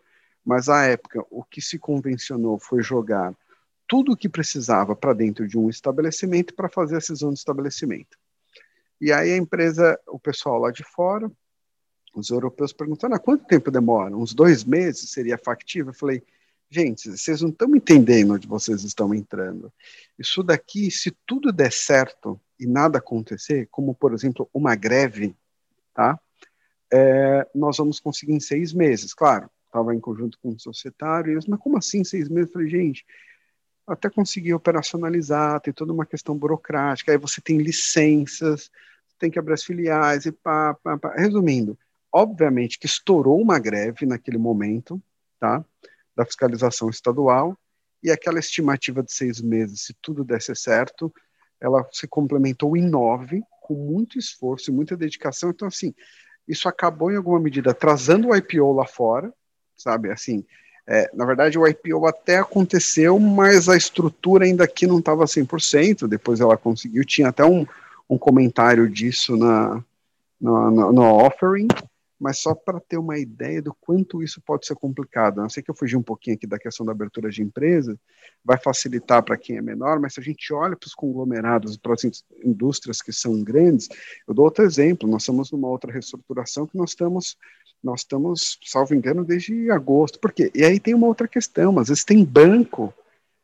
Mas, 0.46 0.70
à 0.70 0.86
época, 0.86 1.26
o 1.30 1.44
que 1.44 1.62
se 1.62 1.78
convencionou 1.78 2.58
foi 2.60 2.82
jogar 2.82 3.36
tudo 3.88 4.12
o 4.12 4.18
que 4.18 4.28
precisava 4.28 4.96
para 4.96 5.14
dentro 5.14 5.48
de 5.48 5.58
um 5.58 5.70
estabelecimento 5.70 6.54
para 6.54 6.70
fazer 6.70 6.98
a 6.98 7.02
cisão 7.02 7.32
de 7.32 7.40
estabelecimento. 7.40 8.18
E 9.00 9.12
aí 9.12 9.32
a 9.32 9.38
empresa, 9.38 10.00
o 10.08 10.20
pessoal 10.20 10.60
lá 10.60 10.72
de 10.72 10.84
fora, 10.84 11.32
os 12.14 12.30
europeus 12.30 12.74
perguntando, 12.74 13.16
há 13.16 13.20
quanto 13.20 13.46
tempo 13.46 13.72
demora? 13.72 14.16
Uns 14.16 14.34
dois 14.34 14.64
meses 14.64 15.12
seria 15.12 15.38
factível? 15.38 15.92
Eu 15.92 15.98
falei, 15.98 16.24
gente, 16.70 17.12
vocês 17.12 17.42
não 17.42 17.50
estão 17.50 17.74
entendendo 17.76 18.34
onde 18.34 18.48
vocês 18.48 18.84
estão 18.84 19.14
entrando. 19.14 19.72
Isso 20.18 20.44
daqui, 20.44 20.90
se 20.90 21.16
tudo 21.26 21.52
der 21.52 21.72
certo, 21.72 22.40
e 22.60 22.66
nada 22.66 22.98
acontecer, 22.98 23.68
como 23.72 23.94
por 23.94 24.14
exemplo 24.14 24.50
uma 24.54 24.76
greve, 24.76 25.36
tá? 25.94 26.20
É, 26.92 27.48
nós 27.54 27.78
vamos 27.78 28.00
conseguir 28.00 28.34
em 28.34 28.40
seis 28.40 28.74
meses. 28.74 29.14
Claro, 29.14 29.50
estava 29.66 29.94
em 29.94 30.00
conjunto 30.00 30.40
com 30.40 30.50
o 30.50 30.60
societário, 30.60 31.32
eles, 31.32 31.46
mas 31.46 31.60
como 31.60 31.78
assim 31.78 32.04
seis 32.04 32.30
meses? 32.30 32.50
Eu 32.50 32.54
falei, 32.54 32.70
gente, 32.70 33.06
até 33.86 34.10
conseguir 34.10 34.54
operacionalizar, 34.54 35.62
tem 35.62 35.74
toda 35.74 35.94
uma 35.94 36.06
questão 36.06 36.38
burocrática, 36.38 37.12
aí 37.12 37.18
você 37.18 37.42
tem 37.42 37.58
licenças, 37.58 38.70
tem 39.20 39.32
que 39.32 39.40
abrir 39.40 39.54
as 39.54 39.64
filiais 39.64 40.26
e 40.26 40.32
pá, 40.32 40.74
pá, 40.76 40.98
pá. 40.98 41.14
Resumindo, 41.16 41.78
obviamente 42.12 42.80
que 42.80 42.86
estourou 42.86 43.42
uma 43.42 43.60
greve 43.60 44.06
naquele 44.06 44.38
momento, 44.38 45.02
tá? 45.40 45.64
Da 46.16 46.26
fiscalização 46.26 46.90
estadual, 46.90 47.58
e 48.04 48.12
aquela 48.12 48.40
estimativa 48.40 49.02
de 49.02 49.12
seis 49.12 49.42
meses, 49.42 49.82
se 49.82 49.94
tudo 50.02 50.24
desse 50.24 50.56
certo, 50.56 51.14
ela 51.62 51.88
se 51.92 52.08
complementou 52.08 52.78
em 52.78 52.88
nove, 52.88 53.42
com 53.62 53.74
muito 53.74 54.18
esforço 54.18 54.70
e 54.70 54.74
muita 54.74 54.96
dedicação. 54.96 55.50
Então, 55.50 55.68
assim, 55.68 55.94
isso 56.48 56.70
acabou 56.70 57.12
em 57.12 57.18
alguma 57.18 57.40
medida 57.40 57.72
atrasando 57.72 58.30
o 58.30 58.36
IPO 58.36 58.74
lá 58.74 58.86
fora, 58.86 59.34
sabe? 59.76 60.12
Assim, 60.12 60.46
é, 60.88 61.10
na 61.14 61.26
verdade, 61.26 61.60
o 61.60 61.68
IPO 61.68 62.08
até 62.08 62.38
aconteceu, 62.38 63.20
mas 63.20 63.68
a 63.68 63.76
estrutura 63.76 64.46
ainda 64.46 64.64
aqui 64.64 64.88
não 64.88 65.00
estava 65.00 65.26
100%. 65.26 66.08
Depois 66.08 66.40
ela 66.40 66.56
conseguiu, 66.56 67.04
tinha 67.04 67.28
até 67.28 67.44
um, 67.44 67.66
um 68.10 68.18
comentário 68.18 68.90
disso 68.90 69.36
na, 69.36 69.84
no, 70.40 70.72
no, 70.72 70.94
no 70.94 71.04
offering, 71.04 71.68
mas 72.20 72.40
só 72.40 72.56
para 72.56 72.80
ter 72.80 72.98
uma 72.98 73.18
ideia 73.18 73.62
do 73.62 73.74
quanto 73.74 74.24
isso 74.24 74.42
pode 74.42 74.66
ser 74.66 74.76
complicado. 74.76 75.42
Eu 75.42 75.50
sei 75.50 75.62
que 75.62 75.70
eu 75.70 75.76
fugi 75.76 75.96
um 75.96 76.02
pouquinho 76.02 76.36
aqui 76.36 76.48
da 76.48 76.58
questão 76.58 76.86
da 76.86 76.92
abertura 76.92 77.30
de 77.30 77.44
empresa, 77.44 77.98
vai 78.44 78.58
facilitar 78.58 79.24
para 79.24 79.38
quem 79.38 79.58
é 79.58 79.62
menor, 79.62 80.00
mas 80.00 80.14
se 80.14 80.20
a 80.20 80.24
gente 80.24 80.52
olha 80.54 80.76
para 80.76 80.88
os 80.88 80.96
conglomerados, 80.96 81.78
para 81.78 81.94
as 81.94 82.04
indústrias 82.44 83.02
que 83.02 83.14
são 83.14 83.44
grandes, 83.44 83.88
eu 84.28 84.34
dou 84.34 84.46
outro 84.46 84.64
exemplo, 84.64 85.08
nós 85.08 85.22
estamos 85.22 85.52
numa 85.52 85.68
outra 85.68 85.92
reestruturação 85.92 86.66
que 86.66 86.78
nós 86.78 86.90
estamos, 86.92 87.38
nós 87.84 88.02
estamos, 88.02 88.58
salvo 88.64 88.96
engano, 88.96 89.24
desde 89.24 89.70
agosto. 89.70 90.20
Por 90.20 90.32
quê? 90.32 90.52
E 90.56 90.64
aí 90.64 90.80
tem 90.80 90.96
uma 90.96 91.08
outra 91.08 91.28
questão, 91.28 91.78
às 91.78 91.90
vezes 91.90 92.04
tem 92.04 92.26
banco, 92.26 92.94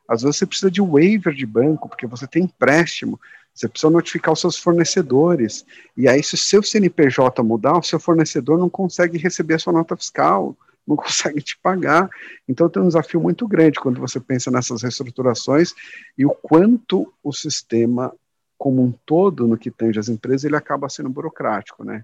às 0.07 0.23
vezes 0.23 0.37
você 0.37 0.45
precisa 0.45 0.71
de 0.71 0.81
waiver 0.81 1.33
de 1.33 1.45
banco, 1.45 1.87
porque 1.87 2.07
você 2.07 2.27
tem 2.27 2.43
empréstimo, 2.43 3.19
você 3.53 3.67
precisa 3.67 3.91
notificar 3.91 4.33
os 4.33 4.41
seus 4.41 4.57
fornecedores. 4.57 5.65
E 5.95 6.07
aí, 6.07 6.23
se 6.23 6.33
o 6.33 6.37
seu 6.37 6.63
CNPJ 6.63 7.43
mudar, 7.43 7.77
o 7.77 7.83
seu 7.83 7.99
fornecedor 7.99 8.57
não 8.57 8.69
consegue 8.69 9.17
receber 9.17 9.55
a 9.55 9.59
sua 9.59 9.73
nota 9.73 9.95
fiscal, 9.95 10.57
não 10.87 10.95
consegue 10.97 11.41
te 11.41 11.57
pagar. 11.59 12.09
Então, 12.47 12.67
tem 12.67 12.81
um 12.81 12.87
desafio 12.87 13.21
muito 13.21 13.47
grande 13.47 13.79
quando 13.79 14.01
você 14.01 14.19
pensa 14.19 14.49
nessas 14.49 14.81
reestruturações 14.81 15.73
e 16.17 16.25
o 16.25 16.31
quanto 16.31 17.13
o 17.23 17.31
sistema, 17.31 18.13
como 18.57 18.81
um 18.81 18.91
todo, 19.05 19.47
no 19.47 19.57
que 19.57 19.69
tange 19.69 19.99
as 19.99 20.09
empresas, 20.09 20.45
ele 20.45 20.55
acaba 20.55 20.89
sendo 20.89 21.09
burocrático, 21.09 21.83
né? 21.83 22.03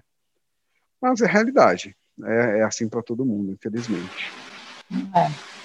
Mas 1.00 1.20
é 1.20 1.26
realidade. 1.26 1.96
É, 2.22 2.58
é 2.58 2.62
assim 2.62 2.88
para 2.88 3.02
todo 3.02 3.24
mundo, 3.24 3.50
infelizmente. 3.52 4.30
É. 5.14 5.59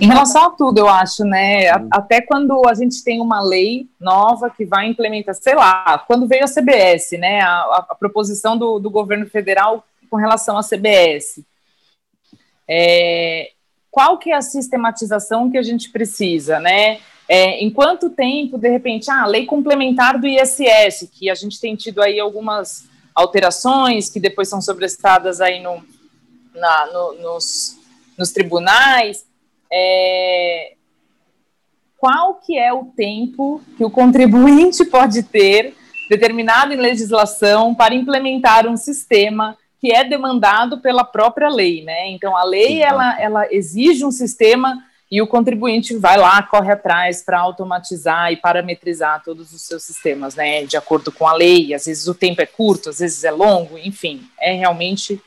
Em 0.00 0.06
relação 0.06 0.46
a 0.46 0.50
tudo, 0.50 0.78
eu 0.78 0.88
acho, 0.88 1.24
né? 1.24 1.68
Até 1.90 2.22
quando 2.22 2.66
a 2.66 2.72
gente 2.72 3.04
tem 3.04 3.20
uma 3.20 3.42
lei 3.42 3.86
nova 4.00 4.48
que 4.48 4.64
vai 4.64 4.86
implementar, 4.86 5.34
sei 5.34 5.54
lá, 5.54 6.02
quando 6.06 6.26
veio 6.26 6.44
a 6.44 6.48
CBS, 6.48 7.18
né? 7.18 7.42
A, 7.42 7.84
a 7.90 7.94
proposição 7.94 8.56
do, 8.56 8.78
do, 8.78 8.88
governo 8.88 9.26
federal 9.26 9.84
com 10.08 10.16
relação 10.16 10.56
à 10.56 10.62
CBS. 10.62 11.44
É, 12.66 13.50
qual 13.90 14.16
que 14.16 14.30
é 14.30 14.36
a 14.36 14.40
sistematização 14.40 15.50
que 15.50 15.58
a 15.58 15.62
gente 15.62 15.90
precisa, 15.90 16.58
né? 16.58 17.00
É, 17.28 17.62
em 17.62 17.68
quanto 17.70 18.08
tempo, 18.08 18.56
de 18.56 18.70
repente, 18.70 19.10
ah, 19.10 19.26
lei 19.26 19.44
complementar 19.44 20.18
do 20.18 20.26
ISS, 20.26 21.10
que 21.12 21.28
a 21.28 21.34
gente 21.34 21.60
tem 21.60 21.76
tido 21.76 22.00
aí 22.00 22.18
algumas 22.18 22.88
alterações 23.14 24.08
que 24.08 24.18
depois 24.18 24.48
são 24.48 24.62
sobrestadas 24.62 25.42
aí 25.42 25.62
no, 25.62 25.84
na, 26.54 26.86
no, 26.86 27.12
nos, 27.20 27.78
nos 28.16 28.32
tribunais 28.32 29.28
é, 29.72 30.74
qual 31.96 32.34
que 32.34 32.58
é 32.58 32.72
o 32.72 32.86
tempo 32.86 33.60
que 33.76 33.84
o 33.84 33.90
contribuinte 33.90 34.84
pode 34.88 35.22
ter 35.22 35.74
determinado 36.08 36.72
em 36.72 36.76
legislação 36.76 37.74
para 37.74 37.94
implementar 37.94 38.66
um 38.66 38.76
sistema 38.76 39.56
que 39.80 39.92
é 39.92 40.02
demandado 40.02 40.80
pela 40.80 41.04
própria 41.04 41.48
lei, 41.48 41.82
né? 41.84 42.08
Então 42.08 42.36
a 42.36 42.44
lei 42.44 42.82
ela, 42.82 43.18
ela 43.20 43.46
exige 43.52 44.04
um 44.04 44.10
sistema 44.10 44.82
e 45.10 45.20
o 45.20 45.26
contribuinte 45.26 45.96
vai 45.96 46.16
lá, 46.16 46.42
corre 46.42 46.72
atrás 46.72 47.22
para 47.22 47.40
automatizar 47.40 48.32
e 48.32 48.36
parametrizar 48.36 49.22
todos 49.24 49.52
os 49.52 49.62
seus 49.62 49.82
sistemas, 49.82 50.34
né? 50.34 50.64
De 50.64 50.76
acordo 50.76 51.10
com 51.10 51.26
a 51.26 51.32
lei. 51.32 51.74
Às 51.74 51.86
vezes 51.86 52.06
o 52.06 52.14
tempo 52.14 52.42
é 52.42 52.46
curto, 52.46 52.90
às 52.90 52.98
vezes 52.98 53.24
é 53.24 53.30
longo, 53.30 53.78
enfim, 53.78 54.22
é 54.38 54.52
realmente 54.52 55.20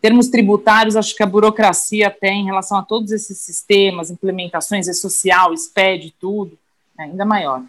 termos 0.00 0.28
tributários, 0.28 0.96
acho 0.96 1.14
que 1.14 1.22
a 1.22 1.26
burocracia 1.26 2.10
tem 2.10 2.42
em 2.42 2.46
relação 2.46 2.78
a 2.78 2.82
todos 2.82 3.12
esses 3.12 3.38
sistemas, 3.38 4.10
implementações, 4.10 4.88
é 4.88 4.92
social, 4.92 5.54
SPED, 5.56 6.14
tudo, 6.18 6.58
é 6.98 7.04
ainda 7.04 7.24
maior. 7.24 7.62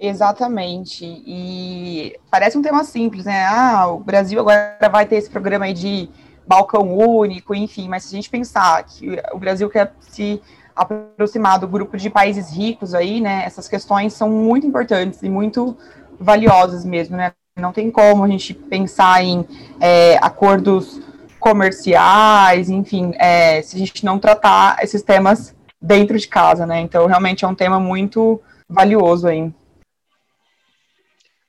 Exatamente. 0.00 1.04
E 1.26 2.18
parece 2.30 2.56
um 2.56 2.62
tema 2.62 2.84
simples, 2.84 3.24
né? 3.24 3.44
Ah, 3.46 3.88
o 3.88 3.98
Brasil 3.98 4.40
agora 4.40 4.76
vai 4.90 5.06
ter 5.06 5.16
esse 5.16 5.30
programa 5.30 5.64
aí 5.64 5.72
de 5.72 6.08
balcão 6.46 6.96
único, 6.96 7.54
enfim, 7.54 7.88
mas 7.88 8.04
se 8.04 8.14
a 8.14 8.16
gente 8.16 8.30
pensar 8.30 8.84
que 8.84 9.18
o 9.32 9.38
Brasil 9.38 9.68
quer 9.68 9.92
se 10.00 10.40
aproximar 10.74 11.58
do 11.58 11.66
grupo 11.66 11.96
de 11.96 12.10
países 12.10 12.50
ricos 12.50 12.94
aí, 12.94 13.20
né? 13.20 13.44
Essas 13.44 13.66
questões 13.66 14.12
são 14.12 14.28
muito 14.28 14.66
importantes 14.66 15.22
e 15.22 15.28
muito 15.28 15.76
valiosas 16.20 16.84
mesmo, 16.84 17.16
né? 17.16 17.32
Não 17.56 17.72
tem 17.72 17.90
como 17.90 18.22
a 18.22 18.28
gente 18.28 18.52
pensar 18.52 19.24
em 19.24 19.46
é, 19.80 20.18
acordos 20.18 21.00
comerciais, 21.40 22.68
enfim, 22.68 23.12
é, 23.14 23.62
se 23.62 23.76
a 23.76 23.78
gente 23.78 24.04
não 24.04 24.18
tratar 24.18 24.84
esses 24.84 25.02
temas 25.02 25.56
dentro 25.80 26.18
de 26.18 26.28
casa, 26.28 26.66
né? 26.66 26.80
Então, 26.80 27.06
realmente 27.06 27.46
é 27.46 27.48
um 27.48 27.54
tema 27.54 27.80
muito 27.80 28.42
valioso 28.68 29.26
aí. 29.26 29.50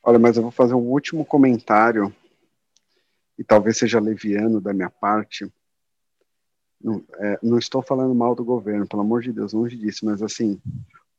Olha, 0.02 0.18
mas 0.18 0.38
eu 0.38 0.44
vou 0.44 0.52
fazer 0.52 0.76
um 0.76 0.90
último 0.90 1.26
comentário, 1.26 2.16
e 3.38 3.44
talvez 3.44 3.78
seja 3.78 4.00
leviano 4.00 4.62
da 4.62 4.72
minha 4.74 4.90
parte. 4.90 5.52
Não, 6.82 7.04
é, 7.18 7.40
não 7.44 7.58
estou 7.58 7.82
falando 7.82 8.16
mal 8.16 8.34
do 8.34 8.46
governo, 8.46 8.88
pelo 8.88 9.02
amor 9.02 9.22
de 9.22 9.34
Deus, 9.34 9.52
longe 9.52 9.76
disso, 9.76 10.06
mas 10.06 10.22
assim, 10.22 10.62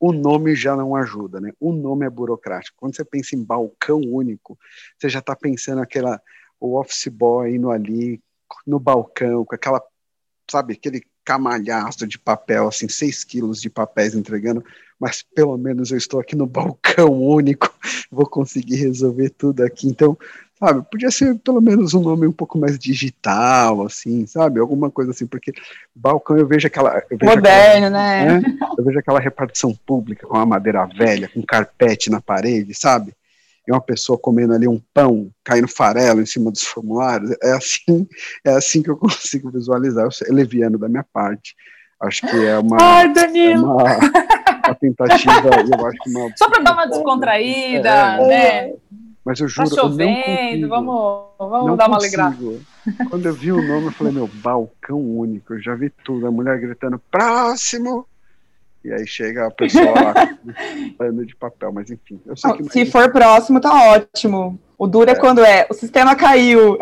o 0.01 0.13
nome 0.13 0.55
já 0.55 0.77
não 0.77 0.95
ajuda, 0.95 1.41
né? 1.41 1.53
O 1.59 1.73
nome 1.73 2.07
é 2.07 2.11
burocrático. 2.11 2.77
Quando 2.79 2.95
você 2.95 3.05
pensa 3.05 3.35
em 3.35 3.43
balcão 3.43 4.01
único, 4.01 4.59
você 4.97 5.09
já 5.09 5.19
está 5.19 5.35
pensando 5.35 5.81
aquela 5.81 6.21
o 6.61 6.79
office 6.79 7.09
boy 7.09 7.55
indo 7.55 7.71
ali 7.71 8.21
no 8.67 8.81
balcão 8.81 9.45
com 9.45 9.55
aquela, 9.55 9.83
sabe, 10.51 10.75
aquele 10.75 11.03
camalhaço 11.25 12.07
de 12.07 12.19
papel, 12.19 12.69
assim, 12.69 12.89
seis 12.89 13.23
quilos 13.23 13.61
de 13.61 13.69
papéis 13.69 14.15
entregando, 14.15 14.65
mas 14.99 15.23
pelo 15.23 15.57
menos 15.59 15.91
eu 15.91 15.99
estou 15.99 16.19
aqui 16.19 16.35
no 16.35 16.47
balcão 16.47 17.13
único, 17.13 17.73
vou 18.11 18.27
conseguir 18.27 18.77
resolver 18.77 19.31
tudo 19.31 19.63
aqui. 19.63 19.87
Então, 19.87 20.17
sabe? 20.59 20.85
Podia 20.91 21.11
ser 21.11 21.39
pelo 21.39 21.61
menos 21.61 21.95
um 21.95 22.03
nome 22.03 22.27
um 22.27 22.33
pouco 22.33 22.59
mais 22.59 22.79
digital, 22.79 23.87
assim, 23.87 24.27
sabe? 24.27 24.59
Alguma 24.61 24.91
coisa 24.91 25.13
assim, 25.13 25.27
porque 25.27 25.53
balcão 25.95 26.37
eu 26.37 26.47
vejo 26.47 26.67
aquela. 26.67 27.03
Eu 27.11 27.17
vejo 27.19 27.35
Moderno, 27.35 27.87
aquela, 27.87 27.91
né? 27.91 28.41
né? 28.41 28.59
Eu 28.77 28.85
vejo 28.85 28.99
aquela 28.99 29.21
repartição 29.21 29.75
pública 29.87 30.27
com 30.27 30.37
a 30.37 30.45
madeira 30.45 30.87
velha, 30.87 31.31
com 31.33 31.43
carpete 31.43 32.11
na 32.11 32.21
parede, 32.21 32.75
sabe? 32.75 33.13
E 33.67 33.73
uma 33.73 33.81
pessoa 33.81 34.19
comendo 34.19 34.55
ali 34.55 34.67
um 34.67 34.81
pão, 34.95 35.31
caindo 35.45 35.69
farelo 35.69 36.23
em 36.23 36.27
cima 36.27 36.51
dos 36.51 36.63
formulários. 36.63 37.37
É 37.43 37.53
assim, 37.53 38.09
é 38.45 38.51
assim 38.51 38.83
que 38.83 38.91
eu 38.91 38.97
consigo 38.99 39.51
visualizar. 39.51 40.05
Eu 40.05 40.11
é 40.27 40.33
leviano 40.33 40.79
da 40.79 40.89
minha 40.89 41.05
parte. 41.13 41.55
Acho 42.01 42.27
que 42.27 42.47
é 42.47 42.57
uma. 42.59 42.77
Ai, 42.81 43.13
Danilo! 43.13 43.81
É 43.81 43.85
uma, 43.85 43.99
uma 44.69 44.75
tentativa, 44.77 45.49
eu 45.49 45.87
acho 45.87 45.99
que 45.99 46.11
uma. 46.11 46.33
Só 46.37 46.49
para 46.49 46.63
dar 46.63 46.73
uma 46.73 46.87
descontraída, 46.89 47.89
é, 47.89 48.27
né? 48.27 48.73
Mas 49.29 49.41
eu 49.41 49.47
juro, 49.47 49.69
tá 49.69 49.83
chovendo, 49.83 50.25
eu 50.25 50.61
não 50.61 50.69
vamos, 50.71 51.27
vamos 51.39 51.77
dar 51.77 51.87
uma 51.87 51.99
alegrada. 51.99 52.35
Quando 53.11 53.27
eu 53.27 53.35
vi 53.35 53.53
o 53.53 53.61
nome, 53.61 53.89
eu 53.89 53.93
falei, 53.93 54.11
meu, 54.11 54.27
balcão 54.27 54.99
único, 54.99 55.53
eu 55.53 55.61
já 55.61 55.75
vi 55.75 55.91
tudo. 55.91 56.27
A 56.27 56.31
mulher 56.31 56.59
gritando, 56.59 56.99
próximo! 57.11 58.09
E 58.83 58.91
aí 58.91 59.07
chega 59.07 59.47
a 59.47 59.51
pessoa 59.51 59.85
lá 59.85 60.15
falando 60.97 61.27
de 61.27 61.37
papel, 61.37 61.71
mas 61.71 61.91
enfim. 61.91 62.19
Eu 62.25 62.39
sei 62.39 62.51
não, 62.53 62.71
se 62.71 62.87
for 62.87 63.13
próximo, 63.13 63.61
tá 63.61 63.93
ótimo. 63.93 64.59
O 64.79 64.87
duro 64.87 65.11
é. 65.11 65.13
é 65.13 65.17
quando 65.17 65.45
é, 65.45 65.67
o 65.69 65.75
sistema 65.75 66.17
caiu. 66.17 66.79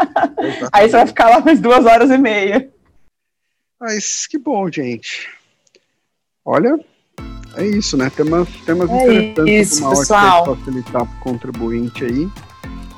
aí 0.72 0.88
você 0.88 0.96
vai 0.96 1.06
ficar 1.06 1.28
lá 1.28 1.40
mais 1.40 1.60
duas 1.60 1.84
horas 1.84 2.10
e 2.10 2.16
meia. 2.16 2.72
Mas 3.78 4.26
que 4.26 4.38
bom, 4.38 4.70
gente. 4.72 5.28
Olha, 6.42 6.80
é 7.56 7.66
isso, 7.66 7.96
né? 7.96 8.10
Temas, 8.10 8.48
temas 8.64 8.90
é 8.90 8.94
interessantes 8.94 9.72
isso, 9.72 9.84
uma 9.84 9.90
pessoal. 9.90 10.56
facilitar 10.56 11.06
para 11.06 11.16
o 11.16 11.20
contribuinte 11.20 12.04
aí. 12.04 12.28